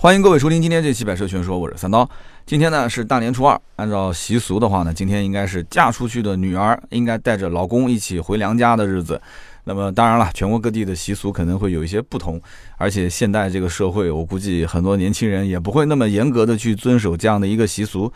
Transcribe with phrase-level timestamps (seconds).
[0.00, 2.08] 欢迎各位收听今天这期《百车全说》，我是三刀。
[2.46, 9.20] 今天呢是大年初二，按照习俗的话呢，今天应该是嫁出去的女儿应该带着老公一起回娘家的日子。
[9.64, 12.40] 那么当然了，全国各地的习俗可能会有一些不同，
[12.76, 18.08] 而且现代这个社会，我估计很多年轻人也不会那么严格的去遵守这样的一个习俗。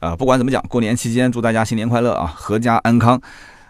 [0.00, 3.20] 啊，不管怎么讲，过年期间祝大家新年快乐啊，阖家安康。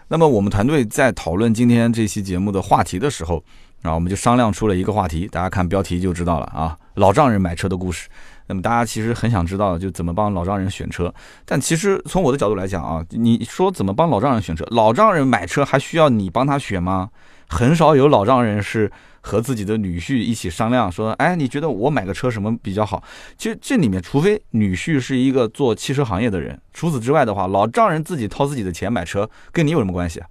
[0.07, 3.43] 那么我们团队在讨论今天这期节目的话题的时候。
[3.81, 8.09] 然后我们就商量出了一个话题，大家看标题就知道了啊，老丈人买车的故事。
[8.47, 11.13] 那么大家其实很想知道，就怎么帮老丈人选车。
[11.45, 14.65] 但其实从我的角度来讲啊，你说怎么帮老丈人选车？
[14.71, 17.09] 老丈人买车还需要你帮他选吗？
[17.47, 18.91] 很少有老丈人是。
[19.21, 23.03] 和自己的女婿一起商量说：“哎，你觉得我买个车什么比较好？”
[23.37, 30.27] 其实这里面，除非女婿是一个做汽车行业的人，除此之外的话，老丈人自己掏自己的钱买车，跟你有什么关系啊？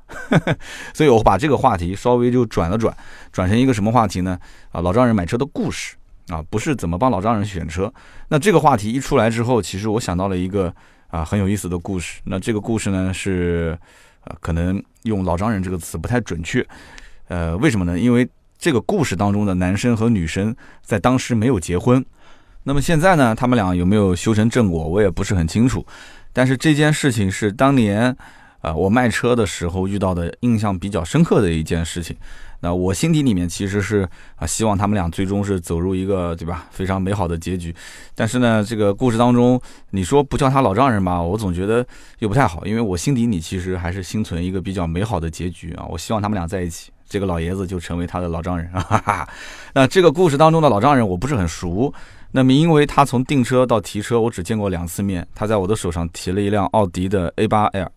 [0.94, 2.96] 所以我把这个话题稍微就转了转，
[3.32, 4.38] 转成一个什么话题呢？
[4.70, 5.96] 啊，老丈人买车的故事
[6.28, 7.92] 啊，不是怎么帮老丈人选车。
[8.28, 10.72] 那这个话题一出来之后，其实我想到了一个
[11.08, 12.20] 啊很有意思的故事。
[12.24, 13.78] 那这个故事呢是，
[14.24, 16.66] 呃，可能用“老丈人”这个词不太准确。
[17.28, 17.98] 呃，为什么呢？
[17.98, 18.26] 因为
[18.58, 22.04] 这个故事当中的男生和女生在当时没有结婚，
[22.64, 23.34] 那么现在呢？
[23.34, 25.86] 他们俩有没有修成正果，我也不是很清楚。
[26.32, 28.14] 但是这件事情是当年，
[28.60, 32.16] 啊，我卖车的时候遇到的印象比较深刻的一件事情。
[32.60, 37.72] 那我心底里面其实是啊，希望他们俩最终是走入一个对吧非常美好的结局。
[38.16, 41.86] 但是呢，这个故事当中，你说不叫他老丈人吧，我总觉得
[42.18, 45.86] 又不太好，因为我心底里其实还是心存一个比较美好的结局啊。
[45.88, 46.90] 我希望他们俩在一起。
[47.08, 49.26] 这个老爷子就成为他的老丈人 啊！
[49.72, 51.92] 那这个故事当中的老丈人我不是很熟，
[52.30, 57.88] 那么因为他从订车到提车我只见过两次面，他在我的手上提了一辆奥迪的 A8L。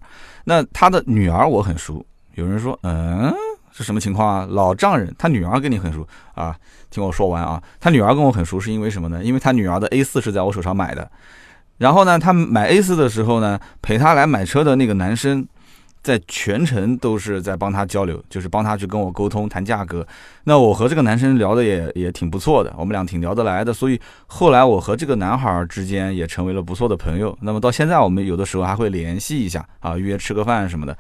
[0.46, 3.34] 那他的女儿我很熟，有人说，嗯，
[3.72, 4.48] 是什么情况啊？
[4.50, 6.56] 老丈人他女儿跟你很熟啊？
[6.90, 9.24] 听我说完啊，他女儿跟我很熟是因为什么呢？
[9.24, 11.12] 因为他女儿的 A4 是在我手上买的，
[11.78, 15.46] 然后呢，他买 A4 的时候呢，陪他来买车的那个男生。
[16.04, 20.06] 在全程都是在帮他交流，就是帮他去跟我沟通谈价格。
[20.46, 27.38] 那我和这个男生聊的也也挺不错的，我们俩挺聊得来的，所以后来我和这个男孩之间也成为了不错的朋友。
[27.42, 30.98] 那么到现在我们有的时候还会联系一下啊，约吃个饭什么的。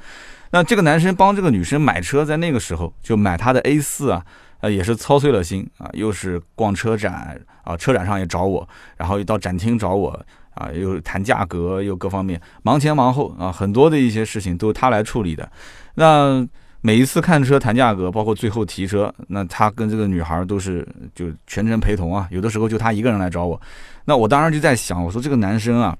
[0.51, 4.23] 那这个男生帮这个女生买车，在那个时候就买他的 A 四啊，
[4.59, 8.67] 呃也是操碎了心啊，又是逛车展啊，车展上也找我，
[8.97, 10.23] 然后又到展厅找我。
[10.53, 15.49] 啊，又谈价格，又各方面忙前忙后啊，很多的一些事情都是他来处理的。
[15.95, 16.47] 那
[16.81, 22.27] 每一次看车谈价格，包括最后提车，那他跟这个女孩都是就全程陪同啊。
[22.31, 23.59] 有的时候就他一个人来找我，
[24.05, 25.95] 那我当时就在想，我说这个男生啊，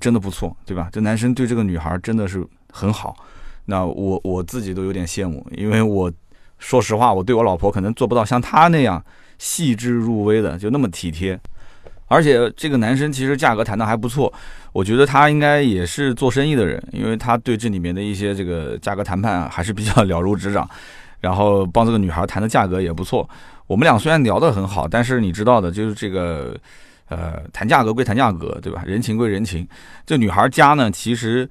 [0.00, 0.88] 真的不错，对吧？
[0.92, 3.16] 这男生对这个女孩真的是很好。
[3.66, 6.10] 那我我自己都有点羡慕，因为我
[6.58, 9.02] 说实话，我对我老婆可能做不到像他那样
[9.38, 11.38] 细致入微的，就那么体贴。
[12.08, 14.32] 而且这个男生其实价格谈的还不错，
[14.72, 20.68] 我觉得他应该也是做生意的人，因为他对这里面的一些这个价格谈判还是比较了如指掌，
[21.20, 23.28] 然后帮这个女孩谈的价格也不错。
[23.66, 26.56] 我们俩虽然聊得很好，但是你知道的，就是这个，
[27.10, 28.82] 呃，谈价格归谈价格，对吧？
[28.86, 29.68] 人情归人情。
[30.06, 31.46] 这女孩家呢，其实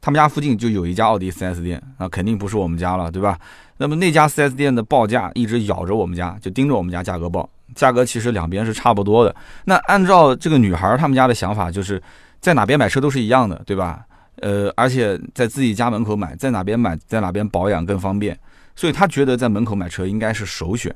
[0.00, 3.38] 他们家附近就有一家奥迪 4S 店，那肯定不是我们家了，对吧？
[3.76, 7.48] 那么那家 4S 店的报价一直咬着我们家，就盯着我们家价格报。
[7.74, 9.34] 价格其实两边是差不多的。
[9.64, 12.02] 那按照这个女孩他们家的想法，就是
[12.40, 14.04] 在哪边买车都是一样的，对吧？
[14.42, 18.36] 呃，而且在自己家门口买，在哪边买，在哪边保养更方便，
[18.74, 20.94] 所以她觉得在门口买车应该是首选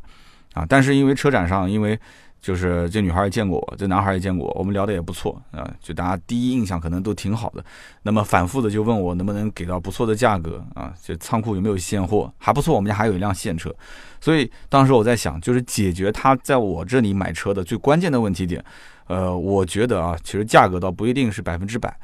[0.54, 0.66] 啊。
[0.68, 1.98] 但是因为车展上，因为
[2.40, 7.64] 就是这女孩也见过我，这男孩也见过我，我们聊的也不错啊，就大家第一印象可能都挺好的。
[8.02, 10.94] 那么反复的就问我能不能给到不错的价格啊？
[11.02, 12.32] 就仓库有没有现货？
[12.38, 13.74] 还不错，我们家还有一辆现车。
[14.20, 18.64] 所以当时我在想，就是解决他在我这里买车的最关键的问题点。
[19.08, 21.94] 呃，我觉得啊，其实价格倒不一定是百分之百，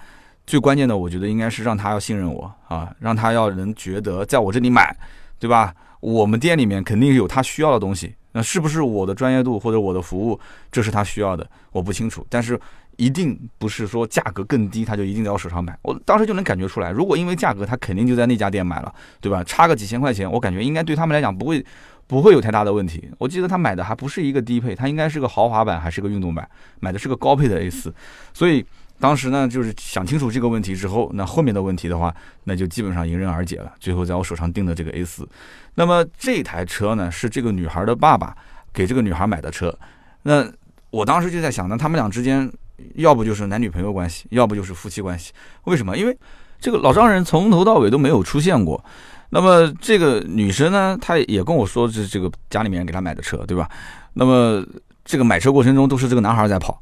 [0.46, 4.96] 最关键的我觉得应该是让他要信任我啊，让他要能觉得在我这里买，
[5.38, 5.74] 对吧？
[6.00, 8.14] 我们店里面肯定有他需要的东西。
[8.34, 10.38] 那是不是我的专业度或者我的服务，
[10.70, 11.48] 这是他需要的？
[11.72, 12.60] 我不清楚，但是
[12.96, 15.78] 一定不是说价格更低，他就一定在我手上买。
[15.82, 19.42] 我当时就能感觉出来，如果因为价格，他肯定就在那家店买了，对吧？
[19.44, 21.64] 差个几千块钱，我感觉应该对他们来讲不会
[22.06, 23.08] 不会有太大的问题。
[23.18, 26.48] 我记得他买的还不是一个低配，他应该是个豪华版还是个运动版，
[26.80, 27.94] 买的是个高配的 A 四，
[28.32, 28.64] 所以。
[29.04, 32.14] 当时呢，就是想清楚这个问题之后，那后面的问题的话，
[32.44, 33.70] 那就基本上迎刃而解了。
[33.78, 35.28] 最后在我手上定的这个 A 四，
[35.74, 38.34] 那么这台车呢，是这个女孩的爸爸
[38.72, 39.78] 给这个女孩买的车。
[40.22, 40.50] 那
[40.88, 42.50] 我当时就在想，那他们俩之间
[42.94, 45.34] 要不就是男女朋友关系，要不就是夫妻关系。
[45.64, 45.94] 为什么？
[45.98, 46.18] 因为
[46.58, 48.82] 这个老丈人从头到尾都没有出现过。
[49.28, 53.68] 那么这个女生呢，她也跟我说是这个家里面给她买的车，对吧？
[54.14, 54.64] 那么。
[55.06, 56.80] 这个买车过程中都是这个男孩在跑。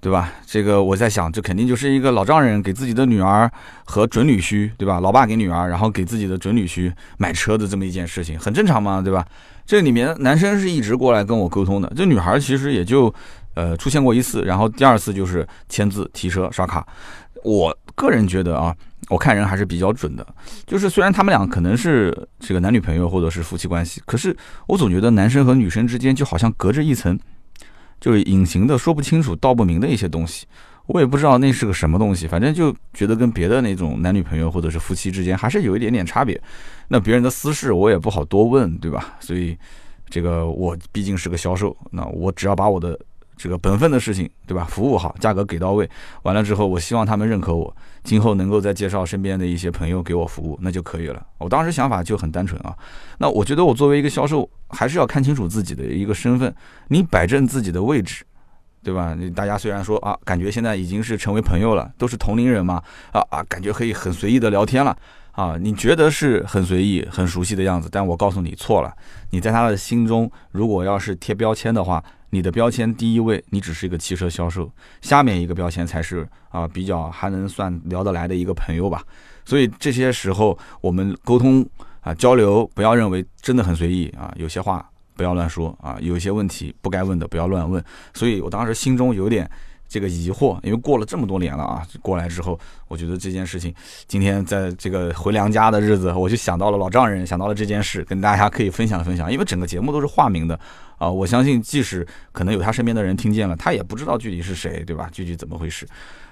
[0.00, 0.32] 对吧？
[0.46, 3.50] 这个我在想，这肯定就是一个老丈人给自己的女儿
[3.84, 4.98] 和准女婿，对吧？
[5.00, 9.26] 老爸给女儿，然后给自己的准女婿买车的这么一件事情，很正常嘛，对吧？
[9.66, 13.14] 这里面男生是一直过来跟我沟通的，这女孩其实也就
[13.54, 16.86] 呃出现过一次，然后第二次就是签字提车刷卡。
[17.44, 18.74] 我个人觉得啊，
[19.08, 20.26] 我看人还是比较准的，
[20.66, 24.36] 就是虽然他们俩可能是这个男女朋友或者是夫妻关系，可是
[24.66, 27.18] 我总觉得男生和女生之间就好像隔着一层。
[28.00, 30.46] 就是隐形的、说不清楚、道不明的一些东西，
[30.86, 36.40] 我也不知道那是个什么东西，反正就觉得跟别的那种男女朋友或者是夫妻之间还是有一点点差别。
[36.88, 39.16] 那别人的私事我也不好多问，对吧？
[39.20, 39.56] 所以
[40.08, 42.98] 这个我毕竟是个销售，那我只要把我的。
[43.42, 44.66] 这个本分的事情，对吧？
[44.68, 45.88] 服务好，价格给到位，
[46.24, 51.26] 完了之后，我希望他们认可我，今后能够再介绍身边的一些朋友给我服务，那就可以了。
[51.38, 52.76] 我当时想法就很单纯啊。
[53.16, 56.54] 那我觉得我作为一个销售，还是要看清楚自己的一个身份，
[56.88, 58.22] 你摆正自己的位置，
[58.82, 59.16] 对吧？
[59.34, 64.94] 大家虽然说啊，感觉现在已经是成为朋友了，都是同龄人嘛，啊啊，感觉可以很随意的聊天了
[65.32, 65.56] 啊。
[65.60, 68.94] 你觉得是很随意、很熟悉的样子，但我告诉你错了，
[69.30, 72.02] 你在他的心中，如果要是贴标签的话。
[72.32, 79.02] 你的标签第一位，你只是一个汽车销售，下面一个标签才是啊比较还能算聊得来的一个朋友吧。
[79.44, 81.68] 所以这些时候我们沟通
[82.02, 87.84] 啊交流，不要认为真的很随意啊，有些话不要乱说啊，有一些问题不该问的不要乱问。
[88.14, 89.50] 所以我当时心中有点。
[89.90, 92.56] 这个疑惑，因为过了这么多年了啊，过来之后，
[92.86, 93.74] 我觉得这件事情，
[94.06, 99.30] 今天在这个回娘家的日子，我就想到了老丈人，想到了这件事，跟大家可以分享分享。
[99.30, 100.58] 因为整个节目都是化名的
[100.96, 105.08] 啊，我相信即使可能有他身边的人听见了，他也不知道具体是谁，对吧？
[105.10, 105.84] 具体怎么回事？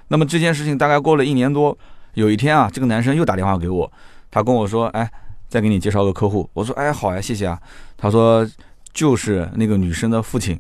[0.07, 1.77] 那么这件事情大概过了一年多，
[2.15, 3.91] 有一天啊，这个男生又打电话给我，
[4.31, 5.11] 他跟我说：“哎，
[5.49, 7.61] 再给你介绍个客户。”我说：“哎，好呀，谢谢啊。”
[7.99, 8.49] 他说
[8.95, 10.59] ：“就是那个女生的父亲，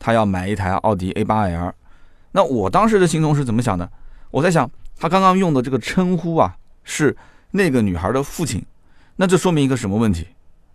[0.00, 1.72] 他要买一台奥迪 A8L。”
[2.32, 3.90] 那我当时的心中是怎么想的？
[4.30, 7.16] 我在想，他刚刚用的这个称呼啊，是
[7.50, 8.64] 那个女孩的父亲，
[9.16, 10.26] 那这说明一个什么问题？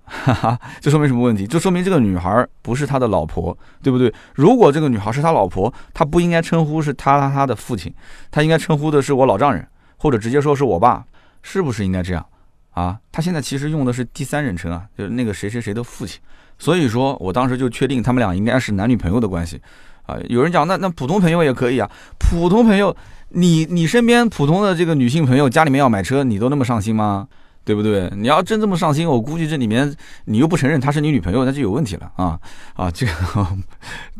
[0.03, 1.47] 哈哈，这说明什么问题？
[1.47, 4.13] 就说明这个女孩不是他的老婆，对不对？
[4.35, 7.91] 如果这个女孩是他老婆，他不应该称呼是他他的父亲，
[8.29, 9.67] 他应该称呼的是我老丈人，
[9.97, 11.03] 或者直接说是我爸，
[11.41, 12.23] 是不是应该这样？
[12.71, 16.19] 啊，他现在其实用的是第三人称啊，就是那个谁谁谁的父亲，
[16.59, 19.61] 所以说我当时就确定他们俩应该是男女朋友的关系。
[20.05, 22.95] 啊，有人讲那那普通朋友也可以啊，普通朋友，
[23.29, 27.27] 你你身边普通的这个女性朋友家里面要买车，你都那么上心吗？
[27.63, 28.07] 对不对？
[28.15, 29.91] 你要真这么上心，我估计这里面
[30.25, 32.39] 你又不承认她是你女朋友，那就有问题了啊
[32.75, 32.91] 啊！
[32.91, 33.11] 这个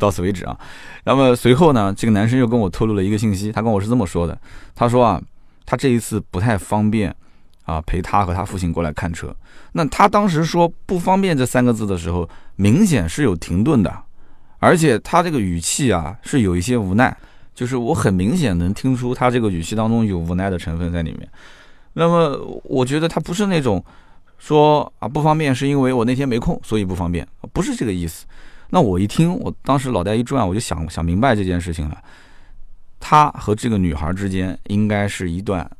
[0.00, 0.58] 到此为止啊。
[1.04, 4.36] 那么随后呢，这个男生又跟我透露了一个信息，他跟我是这么说的，
[4.74, 5.22] 他说啊，
[5.64, 7.14] 他这一次不太方便
[7.66, 9.32] 啊，陪他和他父亲过来看车。
[9.74, 13.96] 那他当时说不方便这三个字的时候，明显是有停顿的。
[14.66, 17.16] 而且他这个语气啊，是有一些无奈，
[17.54, 21.28] 就是我很明显能听出他这个语气当中有无奈的成分在里面。
[21.92, 23.82] 那么我觉得他不是那种
[24.38, 28.26] 说啊不方便是因为我那天没空，所以不方便，不是这个意思。
[28.70, 32.02] 那我一听，我当时脑袋一转，我就想想明白这件事情了。
[32.98, 35.70] 他和这个女孩之间应该是一段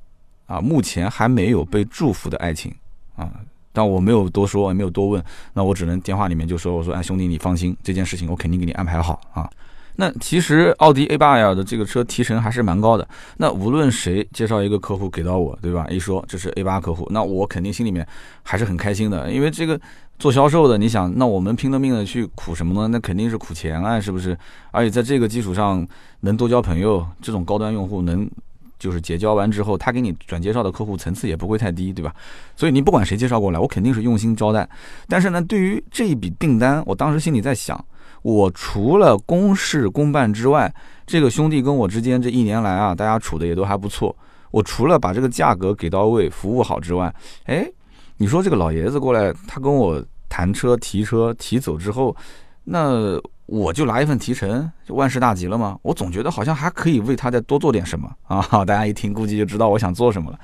[0.47, 2.73] 啊目前还没有被祝福的爱情
[3.17, 3.29] 啊。
[3.77, 9.47] 但我没有多说，也没有多问，那我只能电话里面就说：“我说，哎，兄弟，你放心，这件事情我肯定给你安排好啊。”
[9.97, 13.07] 那其实奥迪 A8L 的这个车提成还是蛮高的。
[13.37, 15.87] 那无论谁介绍一个客户给到我，对吧？
[15.91, 18.07] 一说这是 A8 客户，那我肯定心里面
[18.43, 19.79] 还是很开心的，因为这个
[20.19, 22.89] 做销售的，你想，那我们拼了命的去苦什么呢？
[22.89, 24.35] 那肯定是苦钱啊，是不是？
[24.71, 25.87] 而且在这个基础上
[26.21, 28.27] 能多交朋友，这种高端用户能。
[28.79, 32.15] 就是结交完之后，他给你转介绍的客户层次也不会太低，对吧？
[32.55, 34.69] 所以你不管谁介绍过来，我肯定是用心招待。
[35.09, 37.83] 但是呢，对于这一笔订单，我当时心里在想，
[38.23, 40.73] 我除了公事公办之外，
[41.07, 44.15] 这个兄弟跟我之间这一年来啊，大家处的也都还不错。
[44.51, 47.15] 我除了把这个价格给到位，服务好之外，
[47.45, 47.67] 哎，
[48.19, 52.15] 你说这个老爷子过来，他跟我谈车、提车、提走之后，
[52.65, 53.21] 那。
[53.47, 55.79] 我就拿一份提成，就万事大吉了吗？
[55.83, 58.65] 我总觉得好像还可以为他再多做点什么 啊！
[58.65, 60.39] 大家一听，估计就知道我想做什么了。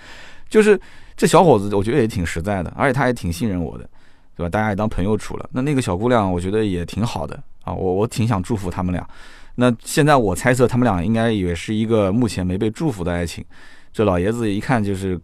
[0.48, 0.80] 就是
[1.16, 3.88] 这小伙子，我觉得也挺实在的，而且他也挺信任我的，
[4.36, 4.48] 对吧？
[4.48, 5.48] 大家也当朋友处了。
[5.52, 7.72] 那那个小姑娘，我觉得也挺好的啊。
[7.72, 9.04] 我我挺想祝福他们俩。
[9.56, 13.44] 那现在我猜测，他们俩应该也是一个目前没被祝福的爱情。
[13.92, 15.20] 这老爷子一看就是，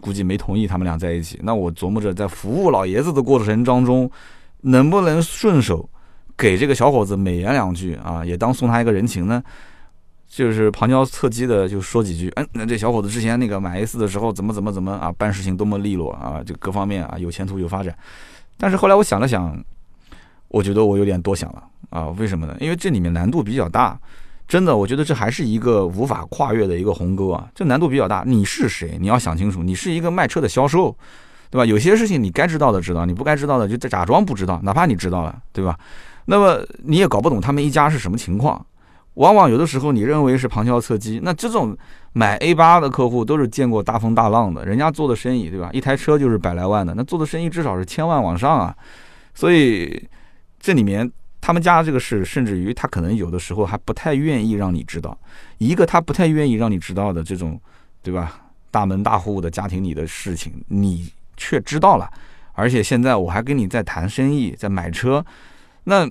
[0.00, 1.40] 估计没同意他们俩在一起。
[1.42, 4.10] 那我琢磨着，在服务老爷子的过程当中，
[4.60, 5.88] 能不能顺手？
[6.36, 9.42] 给这个小伙子美言两句啊，也当送他一个人情呢，
[10.28, 12.32] 就是旁敲侧击的就说几句。
[12.36, 17.96] 嗯，那这小伙子之前那个买 A 四的时候怎么怎么怎么啊，办事情多么利落啊，就各方面啊有前途有发展。
[18.56, 19.56] 但是后来我想了想，
[20.48, 22.56] 我觉得我有点多想了啊，为什么呢？
[22.60, 23.98] 因为这里面难度比较大，
[24.46, 28.22] 真的，我觉得这还是一个无法跨越的一个鸿沟啊，这难度比较大。
[28.26, 28.96] 你是谁？
[29.00, 30.96] 你要想清楚，你是一个卖车的销售，
[31.50, 31.64] 对吧？
[31.64, 35.78] 有些事情你该知道的知道，你不该知道的就假装不知道，哪怕你知道了，对吧？
[36.26, 38.64] 那么你也搞不懂他们一家是什么情况。
[39.14, 41.76] 往往有的时候你认为是旁敲侧击，那这种
[42.14, 45.68] 买 A 八的客户都是见过大风大浪的，人家做的生意，对吧？
[45.72, 48.74] 一台车就是百来万的，那做的生意至少是千万往上啊。
[49.34, 50.08] 所以
[50.58, 51.10] 这里面
[51.42, 55.18] 他们家这个事，甚至于他可能有的时候还不太愿意让你知道，
[55.58, 57.60] 一个他不太愿意让你知道的这种，
[58.02, 58.38] 对吧？
[58.70, 62.10] 大门大户的家庭里的事情，你却知道了，
[62.52, 65.22] 而且现在我还跟你在谈生意，在买车，
[65.84, 66.10] 那。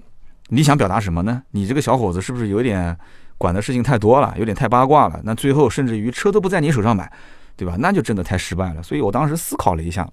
[0.53, 1.41] 你想表达什么呢？
[1.51, 2.97] 你这个小伙子是不是有点
[3.37, 5.17] 管的事情太多了，有点太八卦了？
[5.23, 7.09] 那最后甚至于车都不在你手上买，
[7.55, 7.77] 对吧？
[7.79, 8.83] 那就真的太失败了。
[8.83, 10.05] 所以我当时思考了一下，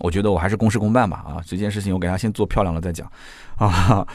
[0.00, 1.24] 我觉得我还是公事公办吧。
[1.26, 3.10] 啊，这件事情我给他先做漂亮了再讲。
[3.56, 4.06] 啊，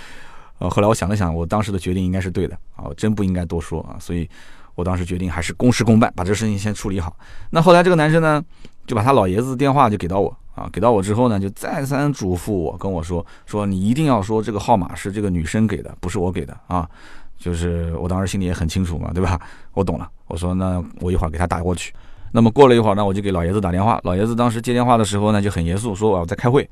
[0.59, 3.97] 呃，后来我想了想，我当时的决定应该是对的啊，我真不应该多说啊。
[3.99, 4.29] 所以
[4.75, 7.17] 我当时决定还是公事公办，把这个事情先处理好。
[7.49, 8.39] 那后来这个男生呢，
[8.85, 10.37] 就把他老爷子电话就给到我。
[10.59, 16.89] 啊，给到我之后呢，就再三嘱咐我，跟我说说你一定要说这个号码是这个女生给的，不是我给的啊。
[17.37, 19.39] 就是我当时心里也很清楚嘛，对吧？
[19.73, 20.09] 我懂了。
[20.27, 21.93] 我说那我一会儿给他打过去。
[22.33, 23.97] 那么过了一会儿呢，我就给老爷子打电话。
[24.03, 26.69] 老爷子当时接电话的时候呢，就很严肃，说我要在开会。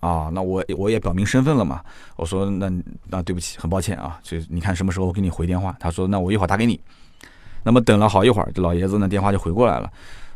[0.00, 1.80] 啊，那我我也表明身份了嘛。
[2.16, 2.68] 我说那
[3.06, 4.18] 那对不起，很抱歉啊。
[4.24, 5.76] 就你看什么时候我给你回电话。
[5.78, 6.80] 他说那我一会儿打给你。
[7.62, 9.88] 那么等了好一会儿，这老爷子呢电话就回过来了。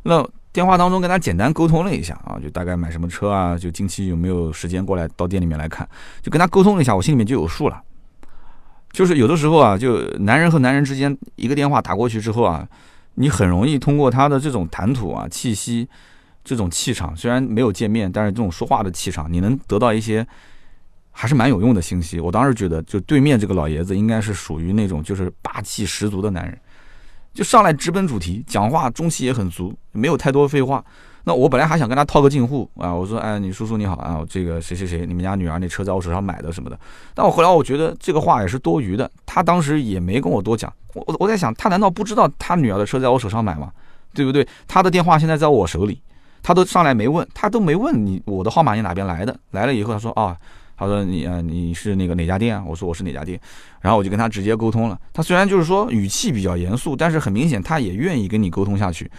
[0.04, 0.24] 那。
[0.52, 5.88] 电话当中跟他简单沟通了一下啊，就大概买什么车啊，就近期有没有时间过来到店里面来看，
[6.20, 7.80] 就跟他沟通了一下，我心里面就有数了。
[8.92, 12.66] 就是有的时候啊，就男人和男人之间一个电话打过去之后啊，
[13.14, 15.88] 你很容易通过他的这种谈吐啊、气息、
[16.42, 20.26] 这种气场，虽然没有见面，但是这种说话的气场，你能得到一些
[21.12, 22.18] 还是蛮有用的信息。
[22.18, 26.58] 我当时觉得，就对面这个老爷子应该是属于那种就是霸气十足的男人。
[27.32, 30.84] 就上来直奔主题，讲话中气也很足，没有太多废话。
[31.24, 36.78] 那我本来还想跟他套个近乎啊，我说，哎，你叔叔你好啊，这个谁谁谁，你们家女儿那车在我手上买的什么的。
[37.14, 40.72] 但我后来我觉得这个话也是多余的，他当时也没跟我多讲。
[40.94, 43.70] 我我我在想，他难道不知道他女儿的车在我手上买吗？
[44.14, 44.46] 对不对？
[44.66, 46.00] 他的电话现在在我手里，
[46.42, 49.38] 他都上来没问，他都没问你我的号码你哪边来的？
[49.50, 50.36] 来了以后他说啊。
[50.80, 52.64] 他说你啊，你是那个哪家店啊？
[52.66, 53.38] 我说我是哪家店，
[53.82, 54.98] 然后我就跟他直接沟通了。
[55.12, 59.10] 他虽然就是说语气比较严肃，但是很明显他也愿意跟你沟通下去。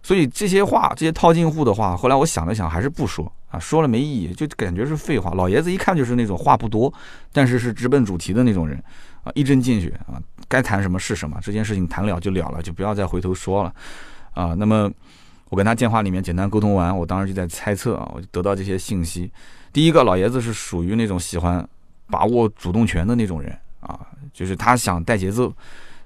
[0.00, 5.32] 所以这些话，这些套近乎的话，后来我想了想，还是不说啊，说了没意义，就感觉是废话。
[5.32, 6.90] 老爷子一看就是那种话不多，
[7.32, 8.80] 但是是直奔主题的那种人
[9.24, 13.74] 啊，一针见血啊，该谈什么是什么，这件事情谈了就了了，就不要再回头说了
[14.32, 14.54] 啊。
[14.56, 14.88] 那么
[15.50, 19.30] 我跟他电话里面简单沟通完，我当时就在猜测啊，我就得到这些信息。
[19.72, 21.66] 第一个老爷子是属于那种喜欢
[22.10, 23.98] 把握主动权的那种人啊，
[24.32, 25.52] 就是他想带节奏，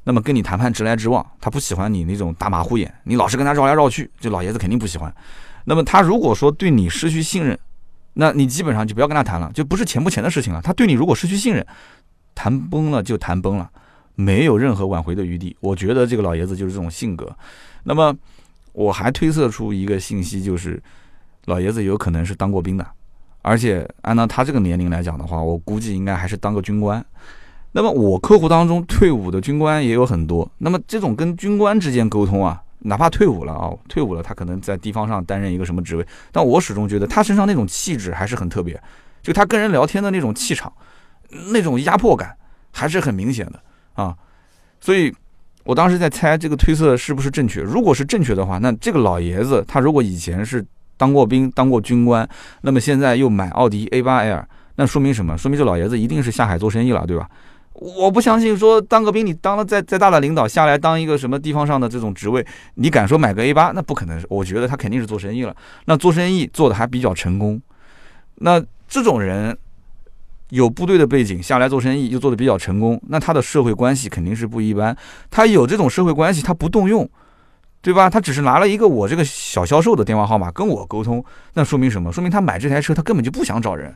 [0.04, 5.14] 那么跟你谈判直来直往，他不喜欢你那种大马虎眼，你老是跟他绕来绕去，这老爷子肯定不喜欢。
[5.64, 7.58] 那么他如果说对你失去信任，
[8.14, 10.60] 那你基本上就不要跟他谈了，就不是钱不钱的事情了。
[10.60, 11.64] 他对你如果失去信任，
[12.34, 13.70] 谈崩了就谈崩了，
[14.16, 15.56] 没有任何挽回的余地。
[15.60, 17.34] 我觉得这个老爷子就是这种性格。
[17.84, 18.14] 那么
[18.72, 20.82] 我还推测出一个信息，就是
[21.44, 22.86] 老爷子有可能是当过兵的。
[23.42, 27.04] 而且按照他这个年龄来讲的话，我估计应该还是当个军官。
[27.72, 30.48] 那么我客户当中退伍的军官也有很多。
[30.58, 38.80] 那么这种跟军官之间沟通啊，哪怕退伍了啊，退伍了他可能在地方上担任一个什么职位，但我始终觉得他身上那种气质还是很特别，
[39.22, 40.72] 就他跟人聊天的那种气场，
[41.50, 42.36] 那种压迫感
[42.70, 43.60] 还是很明显的
[43.94, 44.14] 啊。
[44.80, 45.12] 所以
[45.64, 47.60] 我当时在猜这个推测是不是正确。
[47.60, 50.64] 如果是正确的话，那这个老爷子他如果以前是。
[50.98, 52.28] 当过兵，当过军官，
[52.60, 54.44] 那么现在又买奥迪 A8L，
[54.76, 55.36] 那说明什么？
[55.36, 57.28] 说明这老爷子一定是下海做生意了，对吧？
[57.72, 63.72] 我不相信说当个兵，你当了再再大的领导下来当一个什么地方上的这种职位，你敢说买个 A8？
[63.72, 64.22] 那不可能。
[64.28, 67.60] 我觉得他肯定是做生意了，那做生意做的还比较成功。
[68.36, 69.56] 那这种人
[70.52, 74.94] 有部队的背景下来做生意又做的比较成功，那他的社会关系肯定是不一般。
[75.30, 77.08] 他有这种社会关系，他不动用。
[77.84, 78.08] 对吧？
[78.08, 82.12] 他只是拿了一个我这个小销售的电话号码跟我沟通，那说明什么？
[82.12, 83.92] 说明他买这台车他根本就不想找人，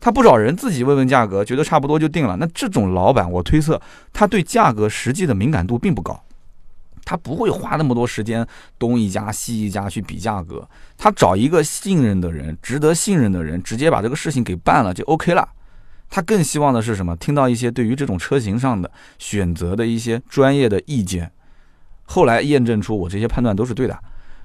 [0.00, 2.34] 他不找人自己问问价格，觉得差不多就定了。
[2.38, 3.78] 那这种老板，我推测
[4.10, 6.18] 他对价格实际的敏感度并不高，
[7.04, 8.46] 他不会花那么多时间
[8.78, 15.46] 东一家西一家去比价格，他找一个信任的人，值得信任的人，直接把这个事情给办了就 OK 了。
[16.08, 17.16] 他更希望的是什么？
[17.16, 21.30] 听到一些对于这种车型上的选择的一些专业的意见。
[22.04, 23.98] 后来验证出我这些判断都是对的，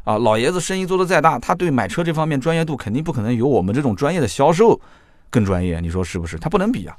[0.03, 4.79] 啊，老爷子生意做得再大，他对买车这方面专业度肯定不可能有我们这种专业的销售
[5.29, 6.37] 更专业，你说是不是？
[6.37, 6.95] 他不能比啊。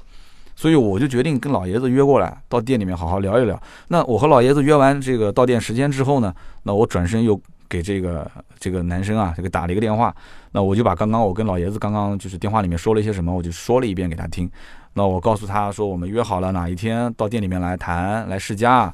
[0.55, 3.61] 所以我就决定跟老爷子约过来，到店里面好好聊一聊。
[3.87, 7.39] 那我和老爷子约完这个到店时间之后呢，那我转身又
[7.73, 10.15] 给这个这个男生啊，这个打了一个电话。
[10.51, 14.47] 那我就把刚刚我跟老爷子刚刚就是电话里面说了一些什么，我就说了一遍给他听。
[14.93, 18.93] 那我告诉他说，我们约好了哪一天到店里面来谈来试驾。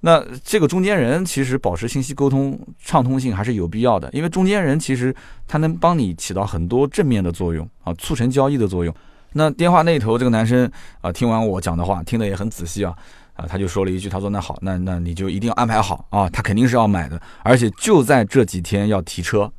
[0.00, 5.14] 那这个中间人其实保持信息沟通畅通性还是有必要的，因为中间人其实
[5.46, 8.94] 他能帮你起到很多正面的作用啊，促成交易的作用。
[9.32, 10.70] 那电话那头这个男生
[11.02, 12.94] 啊，听完我讲的话，听得也很仔细啊，
[13.36, 19.52] 啊，他就说了一句，他说那好，那那你就一定要安排好啊，他肯定是要买的，而且就在这几天要提车。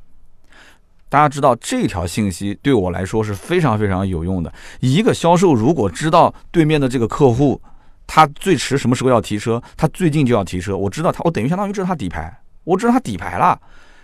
[1.09, 4.51] 大家知道这条信息对我来说是非常非常有用的。
[4.81, 7.61] 一个销售如果知道对面的这个客户，
[8.05, 13.57] 他最迟什么时候要提车，他最近就要提车，我知道他，我等于相当于知道他底牌，我知道他底牌了，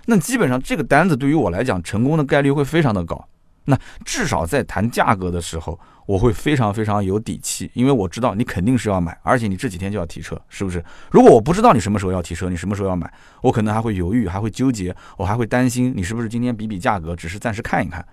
[0.05, 3.27] 那基本上这个单子对于我来讲，成功的概率会非常的高。
[3.65, 10.83] 那至少在谈价格的时候，我会非常非常有底气，因为我知道你肯定是要买，而且你这几天就要提车，是不是？
[11.11, 18.05] 如果我不知道你什么时候要提车，你什么时候要买，我可能还会犹豫，还会纠结，我还会担心你是不是今天比比价格，只是暂时看一看。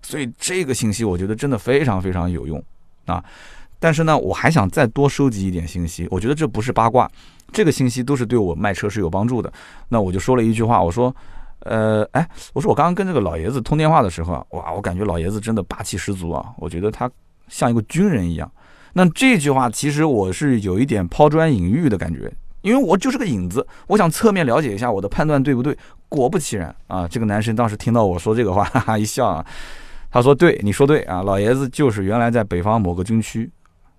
[0.00, 2.62] 所以这个信息我觉得真的非常非常有用
[3.04, 3.22] 啊！
[3.78, 7.10] 但是呢，我还想再多收集一点信息，我觉得这不是八卦，
[7.52, 9.52] 这个信息都是对我卖车是有帮助的。
[9.90, 11.14] 那我就说了一句话，我说。
[11.66, 17.10] 呃，哎，我说我刚刚跟这个老爷子通电话的时候啊，哇，我感觉老爷子真的霸气十足啊，我觉得他
[17.48, 18.50] 像一个军人一样。
[18.92, 22.32] 那这句话其实我是有一点抛砖引玉的感觉，
[22.62, 25.76] 因为我就是个引子，我想侧面了解一下我的判断对不对。
[26.08, 29.44] 果不其然啊，这个男生当时听到我说这个话，哈哈一笑啊，
[30.10, 33.50] 他说：“对，你说对啊，老爷子就是原来在北方某个军区，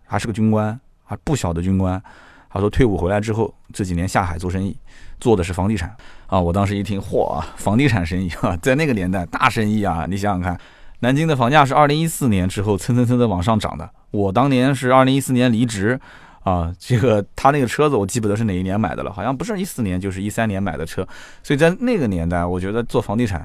[0.06, 2.02] 还是个军官，还不小的军官。
[2.50, 4.78] 他说退伍回来之后，这几年下海做生意。”
[5.20, 5.92] 做的是房地产
[6.28, 6.40] 啊！
[6.40, 10.06] 我当时一听，嚯啊，房地产生意啊， 在那个年代大生意啊！
[10.08, 10.56] 你想想看，
[11.00, 13.90] 南京的房价是二零一四年之后蹭蹭蹭的往上涨的。
[14.12, 16.00] 我当年是二零一四年离职
[16.44, 21.02] 啊，这个他那个车子我记不得是哪一年买的了，好像不是一四年就是一三年买的车。
[21.42, 23.44] 所以在那个年代，我觉得做房地产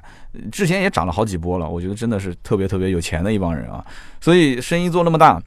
[0.51, 1.67] 之前也涨了好几波了。
[1.67, 3.83] 我觉得真的是特别特别有钱的一帮人啊，
[4.21, 5.43] 所以生意做那么大。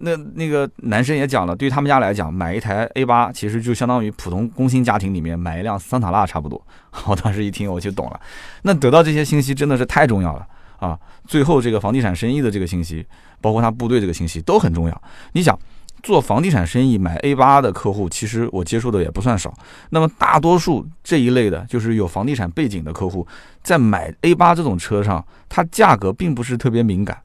[0.00, 6.60] 那那个男生也讲了，对于他们家来讲，买一台 A 八其实就相当于普通工薪家庭里面买一辆桑塔纳差不多。
[7.06, 8.20] 我当时一听我就懂了。
[8.62, 10.46] 那得到这些信息真的是太重要了
[10.78, 10.98] 啊！
[11.26, 13.06] 最后这个房地产生意的这个信息，
[13.40, 15.02] 包括他部队这个信息都很重要。
[15.32, 15.56] 你想
[16.02, 19.52] 做房地产生意买 A 八的客户，其实我接触的也不算少。
[19.90, 23.26] 那么大多数这一类的，就是有房地产背景的客户，
[23.62, 27.18] 在买 A 八这种车上，它价格并不是特别敏感。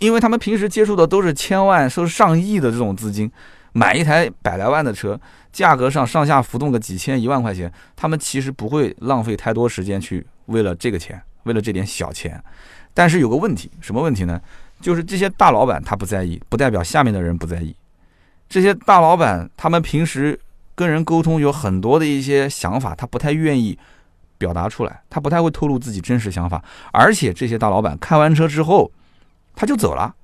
[0.00, 3.30] 因为他们平时接触的都是千万、甚至上亿的这种资金，
[3.72, 5.18] 买一台百来万的车，
[5.52, 12.42] 价格上上下浮动个几千、一万块钱，他们其实不会浪费太多时间去为了这个钱，为了这点小钱。
[12.92, 14.40] 但是有个问题，什么问题呢？
[14.80, 17.76] 就是这些大老板他不在意，不代表下面的人不在意。
[18.48, 20.40] 这些大老板他们平时
[20.74, 23.78] 跟人沟通有很多的一些想法，他不太愿意
[24.38, 26.64] 表达出来，他不太会透露自己真实想法。
[26.90, 28.90] 而且这些大老板看完车之后，
[29.60, 30.14] 他就走了，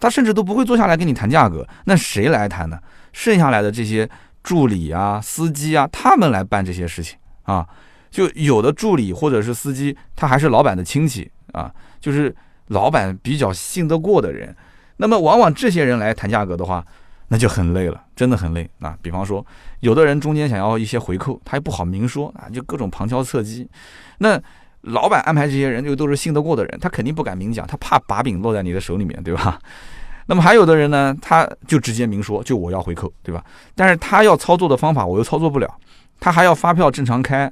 [0.00, 1.64] 他甚至都不会坐下来跟你谈价格。
[1.84, 2.76] 那谁来谈呢？
[3.12, 4.10] 剩下来的这些
[4.42, 7.64] 助理啊、司机啊，他们来办这些事情啊。
[8.10, 12.34] 就有的助理或者是司机，他还是老板的亲戚啊，就是
[12.66, 14.52] 老板比较信得过的人。
[14.96, 16.84] 那么往往这些人来谈价格的话，
[17.28, 18.98] 那就很累了，真的很累啊。
[19.00, 19.46] 比方说，
[19.78, 23.70] 有的人中间想要一些回扣，他也不好明说啊，就各种旁敲侧击。
[24.18, 24.42] 那
[24.88, 29.58] 老板安排这些人就都是信得过的人，他肯定不敢明讲，他怕把柄落在你的手里面，对吧？
[30.26, 33.42] 那么还有的人呢，他就直接明说，就我要回扣，对吧？
[33.74, 35.74] 但是他要操作的方法我又操作不了，
[36.20, 37.50] 他还要发票正常开，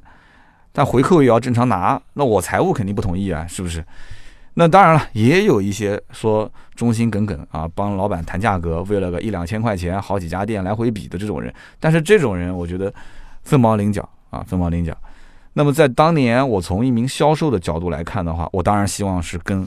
[0.73, 3.85] 但回扣也要正常拿，那我财务肯定不同意啊，是不是？
[4.59, 12.93] 那当然了，也有一些说忠心耿耿啊，帮老板谈价格，为了个一两千块钱，好几家店来回比的这种人，但是这种人我觉得
[13.43, 14.97] 凤毛麟角啊，凤毛麟角。
[15.59, 19.67] 那么在当年，我从一名销售的角度来看的话，我当然希望是跟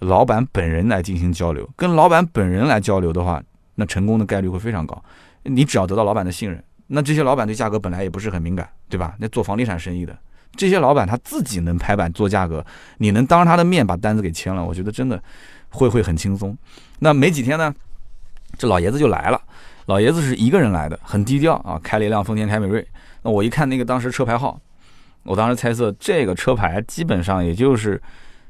[0.00, 1.66] 老板本人来进行交流。
[1.76, 3.42] 跟老板本人来交流的话，
[3.76, 5.02] 那成功的概率会非常高。
[5.44, 9.14] 你只要得到老板的信任，那这些老板对价格本来也不是很敏感，对吧？
[9.18, 10.14] 那做房地产生意的
[10.54, 12.62] 这些老板他自己能拍板做价格，
[12.98, 15.18] 你能当着他的面把单子给签了，我觉得真的
[15.70, 16.54] 会会很轻松。
[16.98, 17.74] 那没几天呢，
[18.58, 19.40] 这老爷子就来了。
[19.86, 22.86] 老爷子是一个人来的，很低调啊，开了一辆丰田凯美瑞。
[23.22, 24.60] 那我一看那个当时车牌号。
[25.24, 28.00] 我当时猜测，这个车牌基本上也就是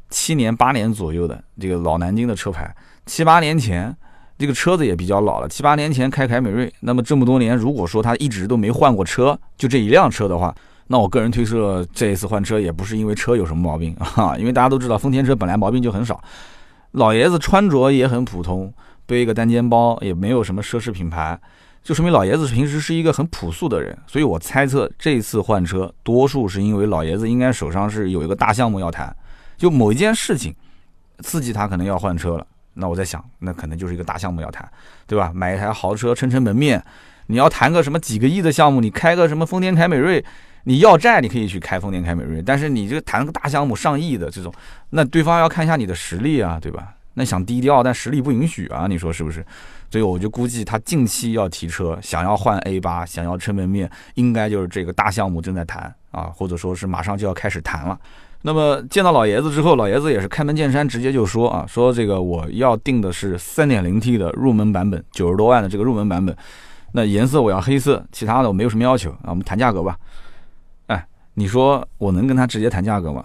[0.08, 2.74] 七年八年左右的这个老南京的车牌。
[3.06, 3.94] 七八年前，
[4.38, 5.48] 这个车子也比较老了。
[5.48, 10.54] 七八年前开凯美瑞，那么这么多年，如果说他一直都没换过车，就这一辆车的话，
[10.86, 16.22] 那我个人推测，这一次换车也不是因为车有什么毛病啊，因为大家都知道丰田车本来毛病就很少。
[16.92, 18.72] 老爷子穿着也很普通，
[19.06, 21.38] 背一个单肩包，也没有什么奢侈品牌，
[21.82, 23.96] 就说明老爷子平时是一个很朴素的人。
[24.06, 29.14] 所以我猜测这次换车，多数是因为老爷子应该手上是有一个大项目要谈，
[29.56, 30.54] 就某一件事情
[31.20, 32.46] 刺激他可能要换车了。
[32.74, 34.66] 那我在想，那可能就是一个大项目要谈，
[35.06, 35.32] 对吧？
[35.34, 36.82] 买一台豪车撑撑门面，
[37.26, 40.24] 你要谈个什么几个亿的项目，你开个什么丰田凯美瑞。
[40.64, 44.52] 你要债，你可以去开丰田凯美瑞，但是你这个谈个大项目上亿的这种，
[44.90, 46.94] 那对方要看一下你的实力啊，对吧？
[47.14, 49.44] 那想低调，但实力不允许啊，你说是不是？
[49.90, 57.98] 所以我就估计他近期要提车，想要换 A 八，想要撑门面，应该就是这个大项目正在谈啊，或者说是马上就要开始谈了。
[58.42, 66.34] 那么见到老爷子之后，老爷子也是开门见山，直接就说啊，说这个我要定的是 3.0T 的入门版本，九十多万的这个入门版本，
[66.92, 69.98] 那颜色我要黑色，其他的我没有什么要求啊，我们谈价格吧。
[70.86, 73.24] 哎你说我能跟他直接谈价格吗？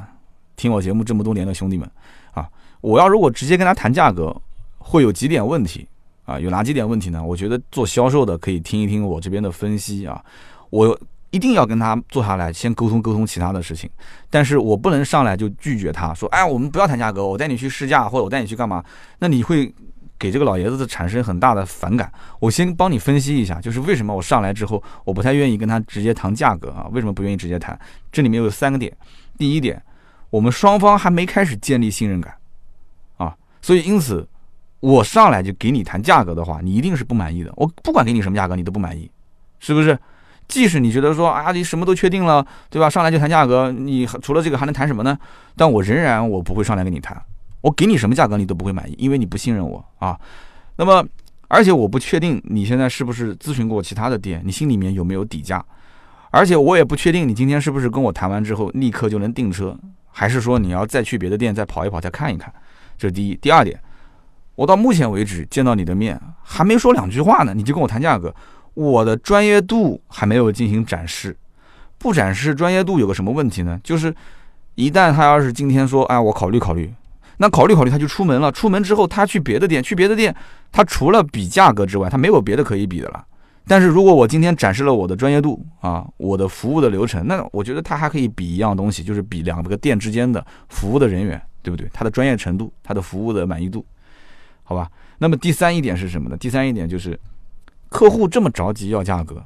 [0.55, 1.89] 听我节目这么多年的兄弟们
[2.33, 2.49] 啊，
[2.81, 4.35] 我要如果直接跟他谈价格，
[4.77, 5.87] 会有几点问题
[6.25, 6.39] 啊？
[6.39, 7.23] 有哪几点问题呢？
[7.23, 10.21] 我觉得做销售的可以听一听我这边的分析啊，
[10.69, 10.99] 我
[11.31, 13.89] 一定要跟他坐下来先沟通沟通其他的事情，
[14.29, 18.83] 但是我不能上来就拒绝他说，哎，我们不要谈价格，我带你去试驾或者我带你去干嘛？
[19.19, 19.73] 那你会。
[20.17, 22.09] 给这个老爷子产生很大的反感。
[22.39, 26.87] 我先帮你分析一下，就是为什么我上来之后，我不太愿意跟他直接谈价格啊？
[26.93, 27.77] 为什么不愿意直接谈？
[28.13, 28.95] 这里面有三个点。
[29.37, 29.79] 第一点，
[30.29, 32.33] 我们双方还没开始建立信任感
[33.17, 34.25] 啊，所以因此，
[34.85, 37.51] 我上来就给你谈价格的话，你一定是不满意的。
[37.55, 39.09] 我不管给你什么价格，你都不满意，
[39.59, 39.97] 是不是？
[40.47, 42.87] 即使你觉得说啊，你什么都确定了，对吧？
[42.87, 45.17] 上来就谈价格，你除了这个还能谈什么呢？
[45.55, 47.19] 但我仍然我不会上来跟你谈。
[47.61, 50.15] 我给你什么价格你都不会满意，因为你不信任我啊。
[50.75, 51.03] 那么，
[51.47, 55.65] 而且我不确定你现在是不是咨询过其他的店，你心里面有没有底价？
[56.29, 59.75] 而且我也不确定你今天是不是跟我谈完之后立刻就能订车，
[60.11, 62.53] 还是说你要再去别的店再跑一跑再看一看？
[62.99, 63.35] 这是第一。
[63.37, 63.79] 第二点，
[64.55, 68.33] 我到目前为止见到你的面还没说两句话呢，你就跟我谈价格，
[68.73, 71.35] 我的专业度还没有进行展示。
[71.97, 73.79] 不展示专业度有个什么问题呢？
[73.83, 74.13] 就是
[74.75, 76.93] 一旦他要是今天说，哎，我考虑考虑。
[77.37, 78.49] 那考虑考虑，他就出门了。
[78.51, 80.33] 出门之后，他去别的店，去别的店，
[80.71, 83.25] 他除了比价格之外，他没有别的可以比的了。
[83.67, 91.89] 但是如果我今天展示了我的专业度啊，我的服务的流程，那我觉得他还可以比一样东西，就是比两个店之间的服务的人员，对不对？
[91.91, 93.83] 他的专业程度，他的服务的满意度，
[94.65, 94.89] 好吧？
[95.19, 96.35] 那么第三一点是什么呢？
[96.35, 97.17] 第三一点就是，
[97.87, 99.41] 客户这么着急要价格。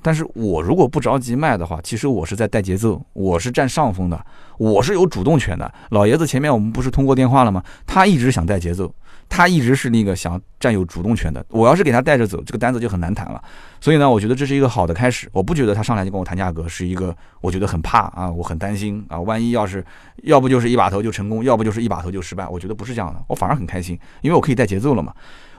[0.00, 4.26] 但是我如果不着急卖的话，其实我是在带节奏，我是占上风的，
[4.58, 5.72] 我是有主动权的。
[5.90, 7.62] 老爷子前面我们不是通过电话了吗？
[7.86, 8.92] 他一直想带节奏，
[9.34, 11.42] 他一直是那个想占有主动权的。
[11.48, 13.42] 我要是给他带着走，这个单子就很难谈了。
[13.80, 15.26] 所以呢，我觉得这是一个好的开始。
[15.32, 19.82] 我不觉得他上来就跟我谈价格是一个，我觉得很怕啊，我很担心啊，万一要是
[20.24, 22.46] 要不就是一把头就成功，要不就是一把头就失败。
[22.46, 25.14] 我觉得不是这样的，我反而很开心，因为我可以带节奏了嘛，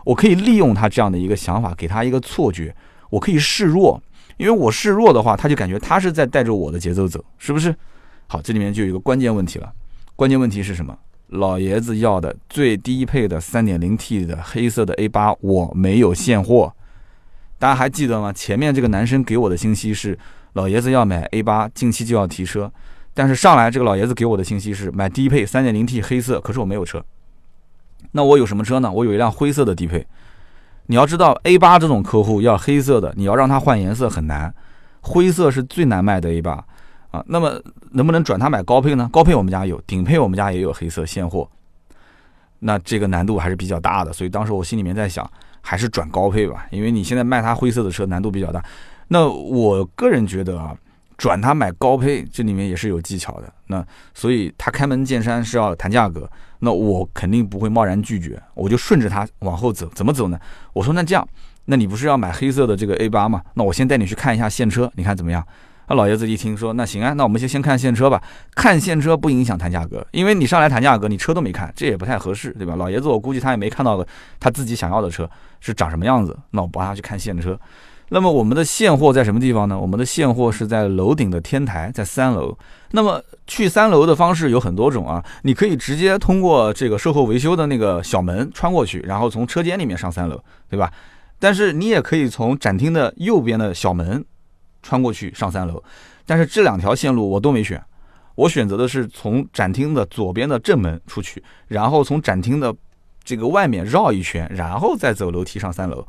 [0.05, 2.75] 我可以利用他这样的一个想法，给他一个错觉，
[3.09, 3.99] 我可以示弱。
[4.37, 7.75] 因为我示弱的话，他就感觉他是在带着我的节奏走，是不是？
[8.27, 9.71] 好，这里面就有一个关键问题了。
[10.15, 10.95] 关键问题是什么？
[11.27, 16.73] 老爷子要的最低配的 3.0T 的黑色的 A8，我没有现货。
[17.57, 18.31] 大家还记得吗？
[18.31, 20.17] 前面这个男生给我的信息是，
[20.53, 22.71] 老爷子要买 A8，近期就要提车。
[23.13, 27.03] 但是上来这个老爷子给我的信息是买低配 3.0T 黑色，可是我没有车。
[28.11, 28.91] 那我有什么车呢？
[28.91, 30.05] 我有一辆灰色的低配。
[30.87, 34.53] 你要知道，A 八这种客户要黑色的，你要让他换颜色很难，
[35.01, 36.65] 灰色是最难卖的 A 八
[37.13, 37.23] 啊。
[37.27, 37.57] 那么
[37.91, 39.09] 能不能转他买高配呢？
[39.13, 41.49] 高配我们家有，顶配我们家也有黑色现货。
[42.59, 45.25] 那这个难度还是比较大的，所以当时我心里面在想，
[45.61, 48.61] 还是转高配吧，因为你现在卖他灰色的车难度比较大。
[49.07, 50.75] 那我个人觉得啊。
[51.15, 53.53] 转他买高配，这里面也是有技巧的。
[53.67, 59.87] 那所以他开门见山是要谈价格，那我肯定不会贸然拒绝，我就顺着他往后走。
[59.93, 60.39] 怎么走呢？
[60.73, 61.25] 我说那这样，
[61.65, 63.41] 那你不是要买黑色的这个 A 八吗？
[63.53, 65.47] 那我先带你去看一下现车，你看怎么样？
[65.87, 68.21] 那老爷子一听说，那行啊，那我们就先看现车吧。
[68.55, 72.75] 看现车不影响谈价格，因为你上来谈价格，你车都没看，这也不太合适，对吧？
[72.75, 74.05] 老爷子我估计他也没看到
[74.39, 77.59] 他自己想要的车是长什么样子，那我帮他去看现车。
[78.09, 79.79] 那么我们的现货在什么地方呢？
[79.79, 82.55] 我们的现货是在楼顶的天台，在三楼。
[82.91, 90.91] 那么去三楼的方式有很多种啊，你可以直接通过这个售后维修的那个小门穿过去，然后从车间里面上三楼，对吧？
[91.39, 94.23] 但是你也可以从展厅的右边的小门
[94.83, 95.81] 穿过去上三楼。
[96.25, 97.83] 但是这两条线路我都没选，
[98.35, 102.71] 我选择的是从展厅的左边的正门出去，然后从展厅的
[103.23, 106.07] 这个外面绕一圈，然后再走楼梯上三楼。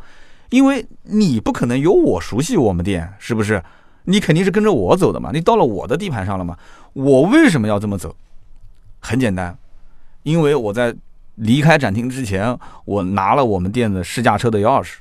[0.51, 3.63] 因为你不可能有我熟悉我们店，是不是？
[4.05, 5.31] 你肯定是跟着我走的嘛。
[5.33, 6.57] 你到了我的地盘上了嘛？
[6.93, 8.15] 我为什么要这么走？
[9.01, 9.57] 很简单，
[10.23, 10.95] 因为我在
[11.37, 14.97] 离开展厅之前，我拿了我们店的试驾车的钥匙，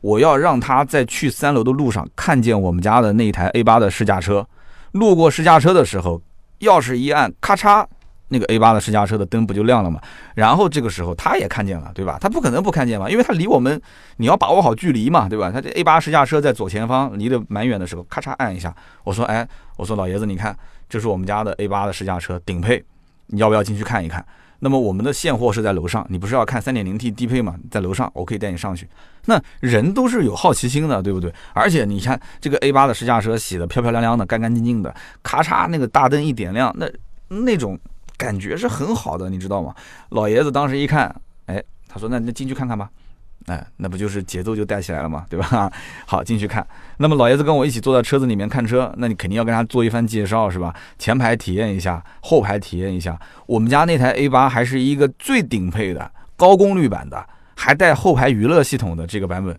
[0.00, 4.46] 我要让他在去三楼的路上看见我们家的那一台 A 八的试驾车，
[4.92, 6.20] 路过试驾车的时候，
[6.60, 7.86] 钥匙一按，咔嚓。
[8.32, 10.00] 那个 A 八的试驾车的灯不就亮了吗？
[10.36, 12.16] 然后这个时候他也看见了，对吧？
[12.20, 13.82] 他不可能不看见嘛，因为他离我们，
[14.18, 15.50] 你要把握好距离嘛，对吧？
[15.50, 19.44] 他这 A 八试驾车在左前方，离得蛮远的时候，咔嚓按一下，我说，哎，
[19.76, 20.56] 我说老爷子，你看，
[20.88, 22.80] 这是我们家的 A 八的试驾车顶配，
[23.26, 24.24] 你要不要进去看一看？
[24.60, 28.88] 那么我们的现货是在楼上，你不是要看三点零 T 低配吗，在楼上，我可以带你上去。
[29.26, 31.32] 那人都是有好奇心的，对不对？
[31.52, 36.88] 而且你看这个 A 八的试驾车洗的漂漂亮亮的，干干净净的，咔嚓那个大灯一点亮，那
[37.28, 37.78] 那种。
[38.20, 39.74] 感觉是很好的，你知道吗？
[40.10, 41.10] 老爷子当时一看，
[41.46, 42.90] 哎，他说：“那那进去看看吧。”
[43.46, 45.70] 哎，那不就是节奏就带起来了嘛，对吧？
[46.06, 46.64] 好，进去看。
[46.98, 50.74] 那么老爷子跟我一起坐在车子里面看车，那你肯定要跟他做一番介绍，是吧？
[50.98, 53.18] 前排体验一下，后排体验一下。
[53.46, 57.26] 我们家那台 A 八还是一个最顶配的高功率版的，
[57.56, 59.58] 还带后排娱乐系统的这个版本。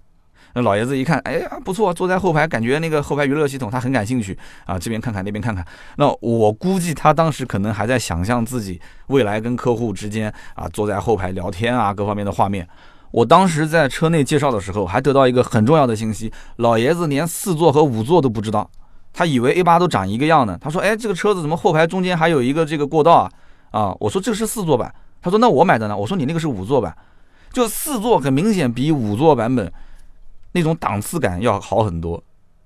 [0.54, 5.66] 那老爷子一看，哎呀，不错，坐在后排，感觉那个后排娱乐系统他很感兴趣啊，这边看看，那边看看。
[5.96, 12.68] 那我估计他当时可能还在想象自己未来跟客户之间啊，坐在后排聊天啊，各方面的画面。
[13.12, 18.70] 我当时在车内介绍的时候，还得到一个很重要的信息：老爷子连四座和五座都不知道，
[19.14, 20.58] 他以为 A 八都长一个样呢。
[20.62, 23.32] 他说：“哎，这个车子怎么后排中间还有一个这个过道啊？”
[23.72, 24.94] 啊，我说这个是四座版。
[25.22, 26.96] 他说：“那我买的呢？”我说：“你那个是五座版，
[27.52, 29.72] 就四座很明显比五座版本。”
[30.54, 32.22] 那种档次感要好很多，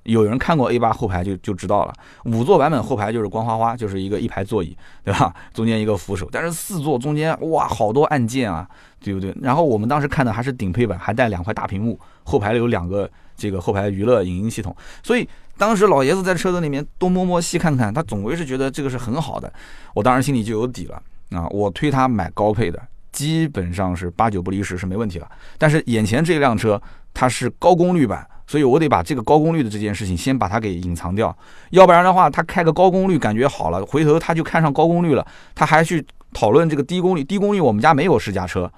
[0.05, 1.93] 有人看过 A 八后排就就知道了。
[2.23, 5.33] 五座版本后排就是光花花，就是一个一排座椅，对吧？
[5.53, 6.29] 中间一个扶手。
[6.31, 8.67] 但是四座中间哇，好多按键啊，
[9.03, 9.35] 对不对？
[9.41, 14.75] 然后我们当时看的还是顶配版，还带两块大屏幕，后排有两个这个后排娱乐影音系统。
[15.03, 19.51] 所以当时老爷子在车子里面东摸摸西看看，他总归是觉得这个是很好的。
[19.93, 25.27] 我当时心里就有底了啊，我推他买高配的，基本上是八九不离十，是没问题了。
[25.57, 26.79] 但是眼前这辆车。
[27.17, 31.35] 它是高功率版，所以我得把这个高功率的这件事情先把它给隐藏掉，
[31.71, 38.71] 要不然的话，他开个高功率感觉好了，回头他就看上高功率了，他还去讨论这个低功率，低功率我们家没有试驾车，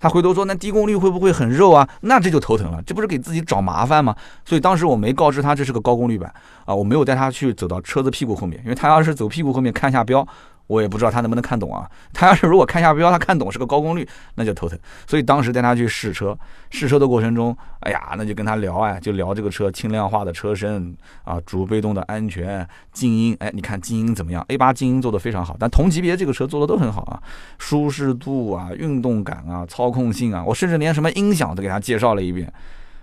[0.00, 1.88] 他回头说那低功率会不会很肉啊？
[2.00, 4.14] 那这就头疼了，这不是给自己找麻烦吗？
[4.44, 6.32] 所以当时我没告知他这是个高功率版
[6.64, 10.26] 啊，我没有带他去走到车子屁股后面，因为他要是走屁股后面看一下标。
[10.72, 11.88] 我也不知道他能不能看懂啊。
[12.12, 14.78] 他要是如果看下标，他看懂是个高功率，那就头疼。
[15.06, 16.36] 所以当时带他去试车，
[16.70, 23.36] 试车的过程中，哎呀，那就跟他聊哎，就聊这个车轻量化的车身啊，主被动的安全、静音。
[23.40, 27.22] 哎，你看静音怎么样？A 八静音做的非常好，但同级别这个车做的都很好啊，
[27.58, 32.50] 舒适度啊、运动感啊、操控性啊，我甚至连什么音响都给他介绍了一遍。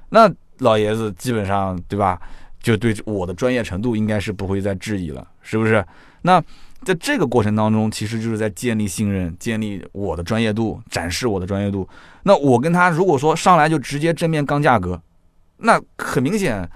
[0.10, 2.20] 那老爷子基本上对吧，
[2.62, 5.86] 就对我的专业程度应该是不会再质疑了，是不是？
[6.24, 6.44] 那。
[6.84, 11.88] 在这个过程当中，其实就是在建立信任，建立我的专业度，展示我的专业度。
[12.24, 15.02] 那我跟他如果说上来就直接正面刚价格，
[15.58, 16.68] 那很明显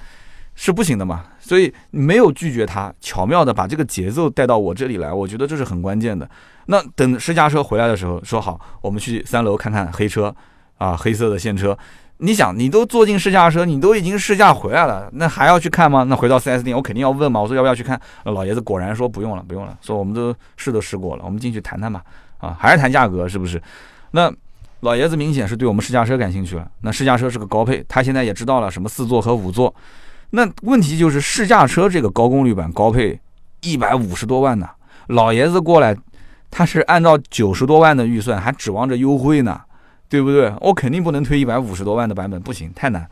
[0.55, 1.25] 是不行的嘛。
[1.39, 6.29] 所以没有拒绝他，巧妙的把这个节奏带到我这里来，我觉得这是很关键的。
[6.67, 10.33] 那等试驾车回来的时候，说好我们去三楼看看黑车
[10.77, 11.77] 啊，黑色的现车。
[12.17, 16.03] 你想，你都坐进试驾车，你都已经试驾回来了，那还要去看吗？
[16.03, 17.41] 那回到 4S 店，我肯定要问嘛。
[17.41, 17.99] 我说要不要去看？
[18.23, 19.77] 老爷子果然说不用了，不用了。
[19.81, 22.01] 说我们都试都试过了，我们进去谈谈吧。
[22.37, 23.61] 啊，还是谈价格，是不是？
[24.11, 24.31] 那
[24.81, 26.69] 老爷子明显是对我们试驾车感兴趣了。
[26.81, 29.73] 那试驾车是个高配，他现在也知道了什么四座和五座。
[30.29, 33.19] 那问题就是试驾车这个高功率版高配
[33.61, 34.69] 一百五十多万呢。
[35.07, 35.95] 老爷子过来，
[36.51, 39.59] 他是按照九十多万的预算，还指望着优惠呢。
[40.13, 40.53] 对不对？
[40.61, 43.03] 我肯定不能推一百五十多万的版本，不行，太难。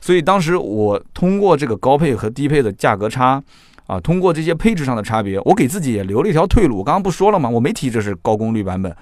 [0.00, 3.40] 所以当时我通过这个高配和低配的价格差，
[3.86, 6.78] 啊，通过这些配置上的差别，我给自己也留了一条退路。
[6.78, 7.48] 我刚刚不说了吗？
[7.48, 8.92] 我没提这是高功率版本，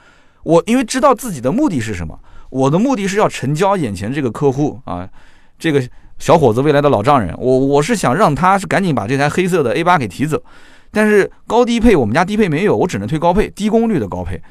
[0.42, 5.09] 我因为知道自己的目的是什么，我的目的是要成交眼前这个客户啊，
[5.59, 5.83] 这个
[6.19, 10.42] 小伙子未来的老丈人，我我是想让他是赶紧把这台黑色的 A 八给提走。
[10.92, 14.42] 但是高低配我们家低配没有，我只能推高配，低功率的高配，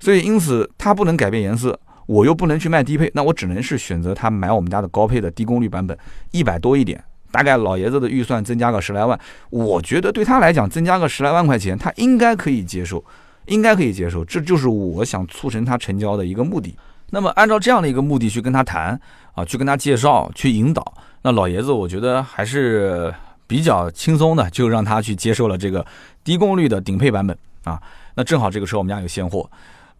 [0.00, 1.80] 所以因此它不能改变颜色。
[2.12, 5.96] 我又不能去卖低配，那我只能是选择他买我们家的高配的低功率版本，
[6.30, 13.02] 一百多一点，大概老爷子的预算增加个十来万，我觉得对他来讲增加个十来万块钱，他应该可以接受，
[13.46, 16.76] 应该可以接受，这就是我想促成他成交的一个目的。
[17.10, 19.00] 那么按照这样的一个目的去跟他谈
[19.32, 23.12] 啊，去跟他介绍，去引导，那老爷子我觉得还是
[23.46, 25.86] 比较轻松的，就让他去接受了这个
[26.22, 27.80] 低功率的顶配版本啊。
[28.14, 29.48] 那正好这个车我们家有现货。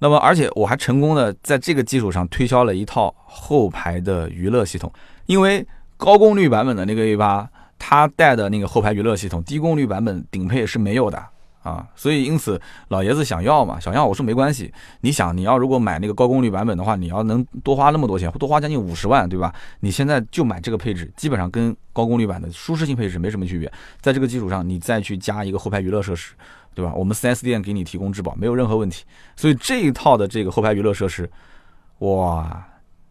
[0.03, 4.93] 那么，而且我还成功的在这个基础上推销了一套后排的娱乐系统，
[5.27, 5.65] 因为
[5.97, 11.25] 高功率版本的那个 A 八，它带的那个后排娱乐系统，低功率版本顶配是没有的
[11.63, 14.73] 啊，所以因此老爷子想要嘛，想要我说没关系。
[15.03, 19.55] 你想你要如果买那个高功率版本的话，你要能多花那么多钱，多花将近五十万，对吧？
[19.79, 23.71] 你现在就买这个配置，基本上跟高功率版的舒适性配置没什么区别。
[24.01, 26.35] 在这个基础上，你再去加一个后排娱乐设施，
[26.75, 26.93] 对吧？
[26.95, 29.05] 我们 4S 店给你提供质保，没有任何问题。
[29.37, 31.31] 所以这一套的这个后排娱乐设施，
[31.99, 32.65] 哇，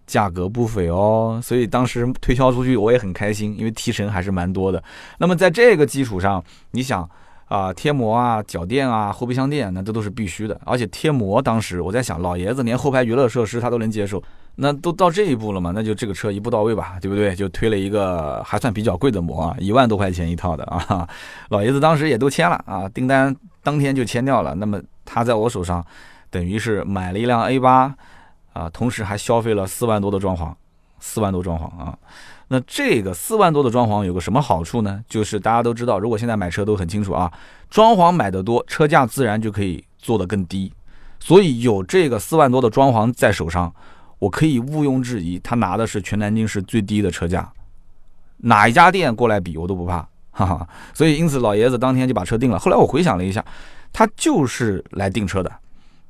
[0.06, 1.40] 价格不菲哦。
[1.44, 4.84] 所以当时推销出去我也很开心，因为提成还是蛮多的。
[5.18, 7.10] 那么在这个基础上，你想。
[7.52, 10.58] 啊，贴膜啊，脚垫啊，后备箱垫，那这都是必须的。
[10.64, 14.24] 而且贴膜，当时我在想，老爷子连后排娱乐设施他都能接受，
[14.56, 15.74] 那都到这一步了嘛？
[15.76, 17.36] 那就这个车一步到位吧，对不对？
[17.36, 21.06] 就推了一个还算比较贵的膜啊，一万多块钱一套的啊。
[21.52, 24.56] 老爷子当时也都签了啊，订单当天就签掉了。
[24.56, 25.86] 那么他在我手上，
[26.30, 27.96] 等于是买了一辆 A 八
[28.54, 30.54] 啊，同时还消费了四万多的装潢，
[31.00, 31.98] 四万多装潢啊。
[32.50, 35.02] 那这个四万多的装潢有个什么好处呢？
[35.08, 37.32] 就是大家都知道，如果现在买车都很清楚啊，
[37.70, 40.74] 装潢买的多，车价自然就可以做得更低。
[41.18, 43.74] 所以有这个四万多的装潢在手上，
[44.20, 47.54] 我可以毋庸置疑，他拿的是全南京市最低的车价，
[48.38, 50.68] 哪一家店过来比我都不怕，哈哈。
[50.94, 52.58] 所以因此老爷子当天就把车定了。
[52.58, 53.46] 后来我回想了一下，
[53.94, 55.52] 他就是来订车的，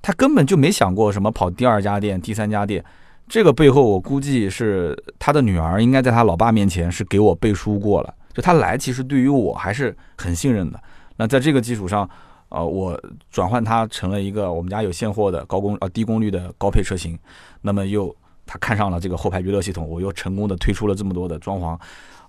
[0.02, 2.84] 他根本就没想过什么跑第二家店、第三家店。
[3.28, 8.14] 这个背后，我估计是他的女儿应该在他老爸面前是给我背书过了。
[8.34, 10.82] 就他来，其实对于我还是很信任的。
[11.16, 12.10] 那在这个基础上，
[12.50, 17.18] 呃，我转换他成了一个我们家有现货的高功呃低功率的高配车型。
[17.62, 18.14] 那么又
[18.46, 21.80] 他看上了这个后排娱乐系统，我又成功的推出了这么多的装潢，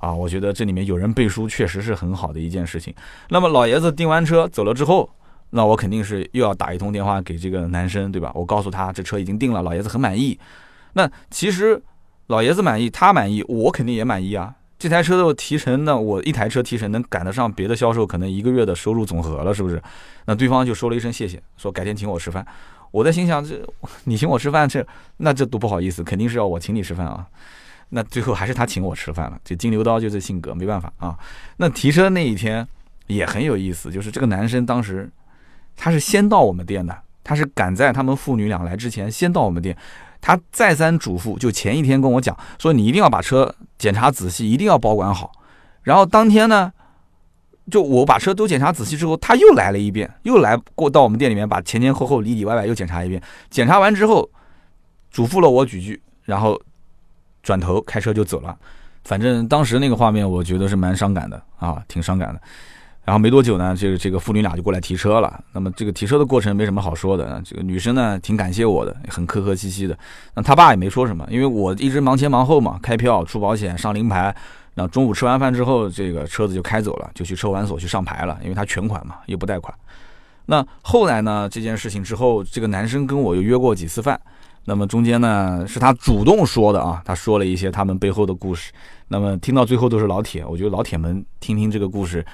[0.03, 2.93] 啊，我觉得这里面有人背书，确实是很好的一件事情。
[3.29, 5.09] 那么老爷子订完车走了之后，
[5.51, 8.33] 那我肯定是又要打一通电话给这个男生，对吧？
[8.35, 10.37] 我告诉他这车已经定了，老爷子很满意。
[10.95, 11.81] 那其实
[12.27, 14.53] 老爷子满意，他满意，我肯定也满意啊。
[14.77, 19.81] 这台车的提成呢，我一台车提成能赶得上别的销售可能一个月的收入总和了，是不是？
[20.27, 22.45] 那对方就说了一声谢谢，说改天请我吃饭。
[22.91, 23.62] 我在心想，这
[24.03, 24.85] 你请我吃饭，这
[25.19, 27.25] 那这多不好意思，肯定是要我请你吃饭啊。
[27.95, 31.15] 那最后还是他请我吃饭了，这金牛刀就这性格，没办法啊。
[31.59, 32.67] 那提车那一天
[33.07, 35.11] 也很有意思，就是这个男生当时
[35.77, 39.77] 他是先到我们店的，他是赶在他们父女俩来之前先到我们店。
[40.25, 45.33] 他再三嘱咐，就前一天跟我讲说，你一定要把车检查仔细，一定要保管好。
[45.83, 46.73] 然后当天呢，
[47.69, 53.21] 就我把车都检查仔细之后，他又来了一遍，又来过到我们店里面，把前前后后里里外外又检查一遍。
[53.51, 54.31] 检查完之后，
[55.11, 56.57] 嘱咐了我几句，然后
[57.43, 58.57] 转头开车就走了。
[59.05, 62.41] 反正当时那个画面，我觉得是蛮伤感的啊，挺伤感的。
[63.05, 65.43] 然后没多久呢，这个这个父女俩就过来提车了。
[65.53, 67.43] 那么这个提车的过程没什么好说的。
[67.45, 69.99] 这个女生呢，挺感谢我的，很客客气气的。
[70.35, 74.35] 那他爸也没说什么，因为我一直忙前忙后嘛，开票、出保险、上临牌。
[74.75, 79.75] 然后中午吃完饭之后，这个车子就开走了，就去车管所去上牌了，因为他全款嘛，又不贷款。
[80.47, 84.19] 那后来呢，这件事情之后，这个男生跟我又约过几次饭。
[84.64, 88.72] 那么中间呢，是他主动说的啊，他说了一些他们背后的故事。
[89.09, 92.25] 那么听到最后都是老铁，我觉得老铁们听听这个故事。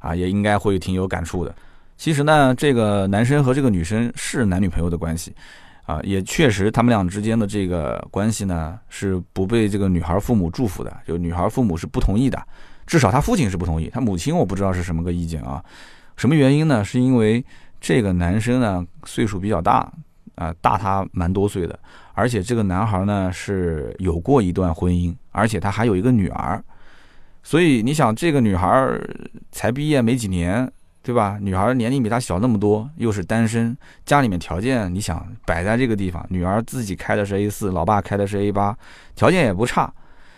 [0.00, 1.54] 啊，也应该会挺有感触的。
[1.96, 5.34] 其实呢，这个男生和这个女生是男女朋友的关系，
[5.86, 12.38] 啊，也确实他们俩之间的这个关系呢是不被这个女孩父母祝福的，就女孩父母是不同意的，
[12.86, 15.64] 至少他父亲是不同意，他母亲我不知道是什么个意见啊。
[16.18, 16.84] 什么原因呢？
[16.84, 17.42] 是因为
[17.80, 19.90] 这个男生呢岁数比较大，
[20.36, 21.78] 啊，大他蛮多岁的，
[22.14, 26.62] 而且这个男孩呢是有过一段婚姻，而且他还有一个女儿。
[27.42, 28.98] 所以你想，这个女孩
[29.52, 30.70] 才毕业没几年，
[31.02, 31.36] 对吧？
[31.40, 38.74] 女孩年龄比他小那么多，又是单身，家里面条件，你想摆在这个地方，女儿自己开的是 A 四，老爸开的是 A 八，
[39.14, 39.92] 条件也不差。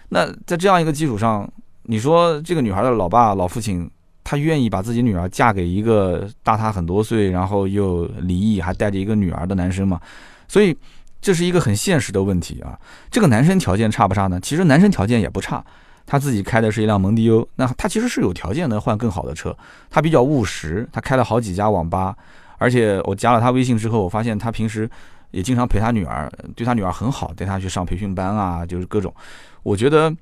[0.08, 1.48] 那在这样一个基础上，
[1.84, 3.88] 你说这个女孩的老爸、老父亲，
[4.28, 10.00] 他愿意把自己女儿嫁给一个大他很多岁，然后又离异还带着一个女儿的男生吗？
[10.48, 10.76] 所以
[11.20, 12.76] 这是一个很现实的问题啊。
[13.08, 14.40] 这个男生条件差不差呢？
[14.40, 15.64] 其实男生条件也不差。
[16.04, 19.56] 他自己开的是一辆蒙迪欧，那他其实是有条件能换更好的车。
[19.88, 22.16] 他比较务实，他开了好几家网吧，
[22.58, 24.90] 而且我加了他微信之后，我发现他平时
[25.30, 29.14] 也经常陪他女儿，对他女儿很好，带他去上培训班啊，就是各种。
[29.62, 30.12] 我觉得，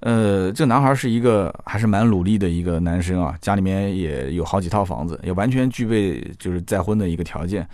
[0.00, 7.66] 呃，这男孩是一个还是蛮努力的一个男生啊，家里面也有好几套房子，也完全具备就是再婚的一个条件。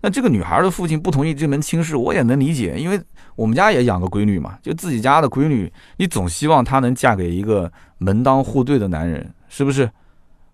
[0.00, 3.00] 那这个女孩的父亲不同意这门亲事，我也能理解，因为
[3.34, 9.90] 我们家也养个闺女嘛，就自己家的闺女，你总希望她能嫁给一个门当户对的男人，是不是？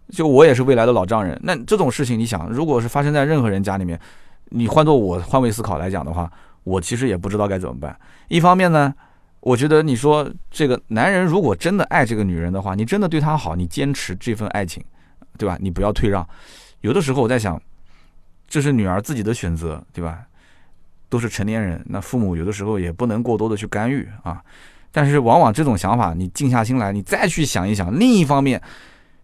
[0.08, 3.98] 就我也是未来的老丈人，那这种事情，你想，如果是发生在任何人家里面，
[4.46, 6.28] 你换做我换位思考来讲的话，
[6.64, 7.96] 我其实也不知道该怎么办。
[8.28, 8.92] 一方面呢，
[9.40, 14.82] 我觉得你说这个男人如果真的爱这个女人的话，你真的对她好，你坚持这份爱情。
[15.38, 15.56] 对吧？
[15.58, 16.28] 你不要退让。
[16.82, 17.58] 有的时候我在想，
[18.46, 20.18] 这是女儿自己的选择，对吧？
[21.08, 24.42] 都是成年人，那父母有的时候也不能过多的去干预啊。
[24.92, 28.60] 但是往往这种想法，你静下心来，你再去想一想，另一方面，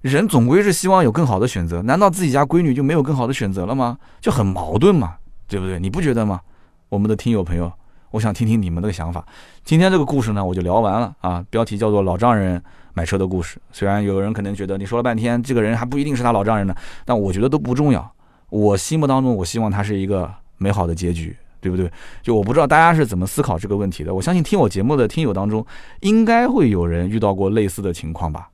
[0.00, 1.82] 人总归是希望有更好的选择。
[1.82, 3.98] 难道自己家闺女就没有更好的选择了吗？
[4.22, 5.78] 就很矛盾嘛，对不对？
[5.78, 6.40] 你不觉得吗？
[6.88, 7.70] 我们的听友朋友，
[8.16, 9.22] 我想听听你们的想法。
[9.62, 11.44] 今天这个故事呢，我就聊完了啊。
[11.50, 12.62] 标题叫做《老丈人
[12.94, 13.58] 买车的故事》。
[13.72, 18.10] 虽然有人可能觉得你说了半天，这个人还不一定是他老丈人呢，但我觉得都不重要。
[18.48, 21.36] 我心目当中，我希望他是一个美好的结局。
[21.58, 21.90] 对不对？
[22.22, 24.14] 就我不知道大家是怎么思考这个问题的。
[24.14, 25.66] 我相信听我节目的听友当中，
[26.00, 28.48] 应该会有人遇到过类似的情况吧。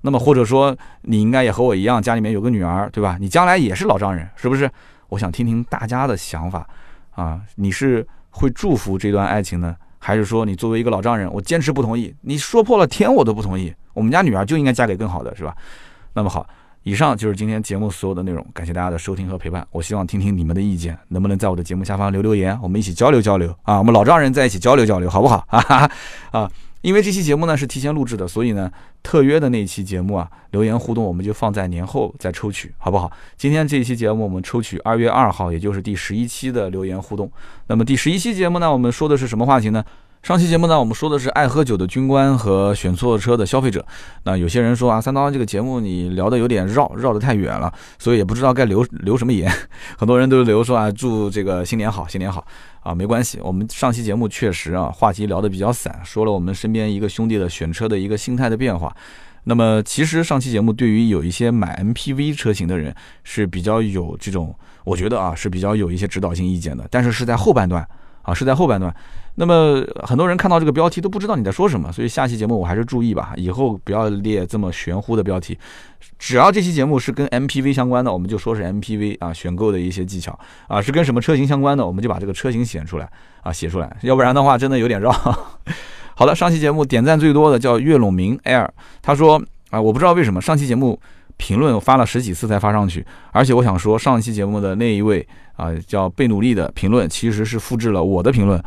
[0.00, 3.18] 那么或者说，你应该也和我一样，家里面有个女儿，对吧？
[3.20, 4.70] 你将来也是老丈人，是不是？
[5.08, 6.66] 我想听听大家的想法
[7.10, 7.42] 啊。
[7.56, 12.14] 你是会祝福这段爱情呢，还是说你作为一个老丈人，我坚持不同意？
[12.20, 13.72] 你说破了天我都不同意。
[13.94, 15.56] 我们家女儿就应该嫁给更好的，是吧？
[16.12, 16.46] 那么好。
[16.82, 19.66] 以上就是今天节目所有的内容，感谢大家的收听和陪伴。
[19.72, 23.78] 我希望听听你们的意见，能不能在我的节目下方留留言，我们一起交流交流啊！
[23.78, 25.44] 我们老丈人在一起交流交流，好不好？
[25.48, 25.90] 哈哈
[26.30, 26.50] 啊！
[26.86, 28.70] 因为这期节目呢是提前录制的，所以呢
[29.02, 33.10] 特约的那一期节目啊，留言互动我们就放在年后再抽取，好不好？
[33.36, 37.28] 今天这一期节目我们抽取二月二号，也就是第十一期的留言互动。
[37.66, 39.84] 那么第十一期节目呢，我们说的是什么话题呢？
[40.22, 43.86] 上期节目呢，我们说的是爱喝酒的军官和选错车的消费者。
[44.24, 49.48] 那有些人说啊，三刀这个节目你聊的有点绕，绕得太远了，所以也不知道该留留什么言。
[49.96, 52.44] 很多人都留说啊，祝这个新年好，新年好
[52.80, 53.38] 啊，没关系。
[53.40, 58.92] 我们上期节目确实啊，话题聊得比较散，说了我们身边一个兄弟的选车的一个心态的变化。
[59.44, 62.92] 那么其实上期节目对于有一些买 MPV 车型的人
[63.22, 64.52] 是比较有这种，
[64.82, 67.86] 我觉得啊是比较有一些指导性意见的，但是是在后半段
[68.26, 68.94] 啊，是在后半段。
[69.36, 75.56] 那么很多人看到这个标题都不知道你在说什么，所以下期节目我还是注意吧，以后不要列这么玄乎的标题。
[76.18, 83.08] 只要这期节目是跟 MPV 相关的，我们就说是 MPV 啊，选购的一些技巧啊，是跟什么车型相关的，我们就把这个车型写出来
[83.42, 85.12] 啊，写出来，要不然的话真的有点绕。
[86.18, 88.66] 好的，上期节目点赞最多的叫岳陇明 Air，
[89.02, 90.98] 他说啊，我不知道为什么上期节目
[91.36, 95.26] 评论发了十几次才发上去，而且我想说上一期节目的那一位
[95.56, 98.62] 啊叫贝努力的评论其实是复制了我的评论。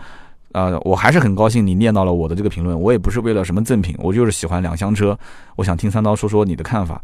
[0.52, 5.16] 呃，我还是很高兴你念到了我的这个评论，我也不是为了什么赠品，我就是喜欢两厢车，
[5.56, 7.00] 我想听三刀说说你的看法，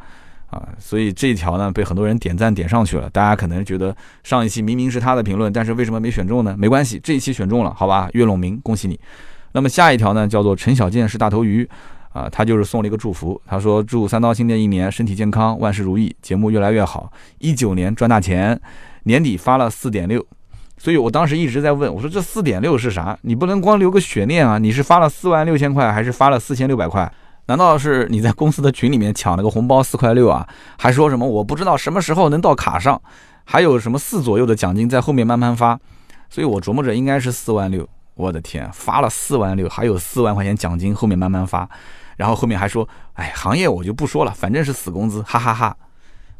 [0.50, 6.56] 啊，所以这一条呢被很多人点赞点上去了，大家可能觉得上一期明明是他的评论，但是为什么没选中呢？
[6.58, 9.00] 没关系，这一期选中了，好吧，岳陇明，恭喜你。
[9.52, 11.70] 那么下一条呢叫做陈小健是大头鱼，
[12.16, 18.58] 啊，他就是送了一个祝福，他说祝三刀新的一年身体健康，万事如意，节目越来越好，一九年赚大钱，
[19.04, 20.26] 年底发了四点六。
[20.78, 23.20] 所以我当时一直在问，我说这四点六是啥？
[23.24, 24.58] 你不能光留个悬念啊！
[24.58, 27.12] 你是发了四万六千块，还是发了四千六百块？
[27.48, 30.48] 难道是你在公司的群里面抢了个红包四块六啊？
[30.78, 33.02] 还说什么我不知道什么时候能到卡上？
[33.44, 35.78] 还有什么四左右的奖金在后面慢慢发？
[36.30, 37.86] 所以我琢磨着应该是四万六。
[38.16, 41.70] 我的天，发了四万六，还有四万块钱奖金后面慢慢发，
[42.18, 45.78] 然后后面还说，哎，行业我就不说了，反正是死工资，哈哈哈。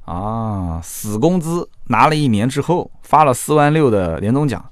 [0.06, 4.64] 啊，死工资拿了一年之后，发了四万六的年终奖，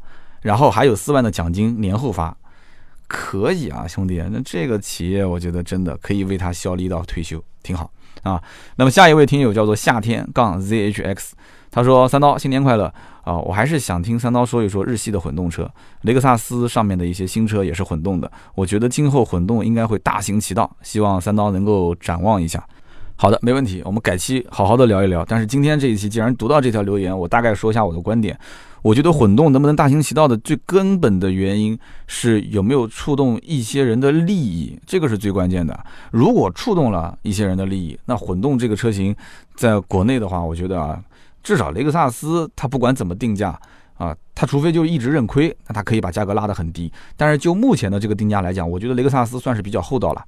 [0.41, 2.37] 然后还有四万的奖金年后发，
[3.07, 7.89] 可以啊，兄弟，那这个企业我觉得真的可以为他效力到退休，挺好
[8.21, 8.39] 啊。
[8.75, 11.31] 那么下一位听友叫做夏天杠 zhx，
[11.73, 12.85] 他说三刀新年快乐
[13.23, 15.67] 啊，我还是想听三刀说一说日系的混动车，
[16.03, 22.63] 雷克萨斯上面的一些新车也是混动的，我觉得今后混动应该会大行其道，希望三刀能够展望一下。
[23.15, 25.25] 好的，没问题，我们改期好好的聊一聊。
[25.27, 28.37] 但是今天这一期，既然读到这条留言，我大概说一下我的观点。
[28.81, 35.79] 我觉得混动能不能大行其道的最根本的原因是有没有触动一些人的利益，这个是最关键的。
[36.11, 39.15] 如果触动了一些人的利益，那混动这个车型
[39.55, 41.01] 在国内的话，我觉得啊，
[41.43, 43.59] 至少雷克萨斯它不管怎么定价
[43.95, 46.91] 啊，它除非就一直认亏，那它可以把价格拉得很低。
[47.15, 50.23] 但是就目前的这个定价来讲，我觉得雷克萨斯算是比较厚道了。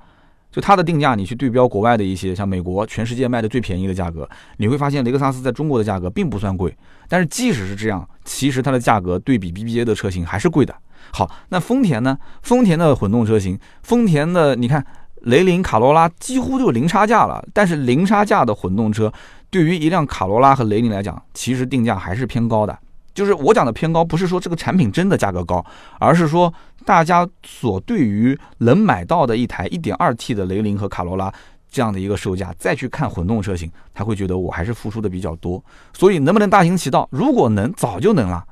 [0.51, 6.73] 就它的定价，你去对标国外的一些，像美国全世界卖的最便宜的价格，你会发现雷克萨斯在中国的价格并不算贵。
[7.09, 10.73] 但是即使是这样，其实它的价格对比 BBA 的车型还是贵的。
[11.11, 12.17] 好，那丰田呢？
[12.41, 14.85] 丰田的混动车型，丰田的你看，
[15.23, 17.45] 雷凌、卡罗拉几乎就零差价了。
[17.51, 19.11] 但是零差价的混动车，
[19.49, 22.77] 对于一辆卡罗拉和雷凌来讲，其实定价还是偏高的。
[23.13, 25.65] 就是我讲的偏高，不是说这个产品真的价格高，
[25.99, 31.33] 而是说大家所对于能买到的一台 1.2T 的雷凌和卡罗拉
[31.69, 35.63] 这样的一个售价，再去看混动车型，他会觉得我还是付出的比较多。
[35.93, 37.07] 所以能不能大行其道？
[37.09, 38.43] 如果能，早就能了。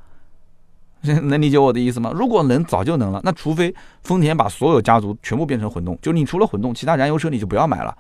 [1.03, 2.13] 能理解我的意思吗？
[2.15, 3.19] 如果能，早就能了。
[3.25, 7.93] 那除非丰田把所有家族全部变成混动，就你除了混动，其他燃油车你就不要买了，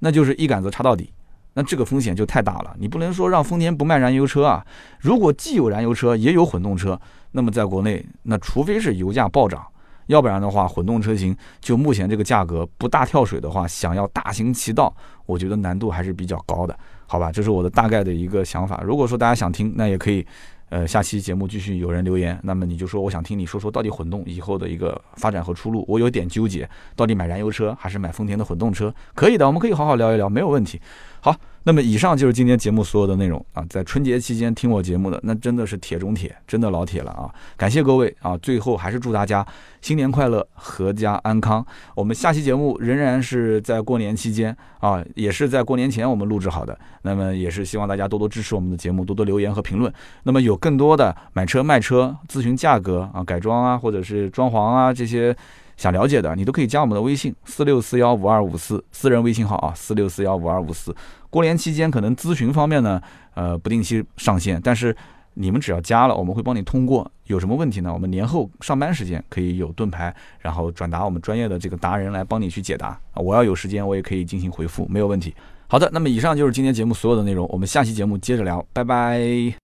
[0.00, 1.10] 那就是一杆子插到底。
[1.54, 2.74] 那这个风险就太大了。
[2.78, 4.64] 你不能说让丰田不卖燃油车啊。
[5.00, 7.00] 如果既有燃油车也有混动车，
[7.32, 9.64] 那么在国内，那除非是油价暴涨，
[10.06, 14.94] 要不然的话，混动车型就目前这个价格不大跳水的话，想要大行其道，
[15.26, 17.30] 我觉得难度还是比较高的，好吧？
[17.32, 18.82] 这是我的大概的一个想法。
[18.84, 20.26] 如果说大家想听，那也可以。
[20.72, 28.94] 呃，下期节目继续有人留言，那么你就说我想听你说说到底混动以后的一个发展和出路，我有点纠结，到底买燃油车还是买丰田的混动车？
[29.14, 30.80] 可以的，我们可以好好聊一聊，没有问题。
[31.22, 31.34] 好。
[31.64, 37.30] 那么以上就是今天节目所有的内容啊，在春节期间听我节目的那真的是铁中铁，真的老铁了啊！
[37.56, 38.36] 感谢各位啊！
[38.38, 39.46] 最后还是祝大家
[39.80, 41.64] 新年快乐，阖家安康。
[41.94, 46.76] 我们下期节目仍然是在过年期间啊，也是在过年前我们录制好的。
[47.02, 49.92] 那么也是希望大家多多支持我们的节目，多多留言和评论。
[50.24, 55.32] 那么有更多的买车卖车咨询价格啊、改装啊，或者是装潢啊这些。
[55.76, 60.94] 想了解的，你都可以加我们的微信四六四幺五二五四私人微信号啊，四六四幺五二五四。
[61.30, 63.00] 过年期间可能咨询方面呢，
[63.34, 64.94] 呃，不定期上线，但是
[65.34, 67.10] 你们只要加了，我们会帮你通过。
[67.26, 67.90] 有什么问题呢？
[67.90, 73.00] 我们年后上班时间可以有盾牌，然后转达我们专业的这个达人来帮你去解答。
[73.14, 75.34] 我要有时间，我也可以进行回复，没有问题。
[75.66, 79.54] 好的，那么以上就是今天节目所有的内容，我们下期节目接着聊，拜拜。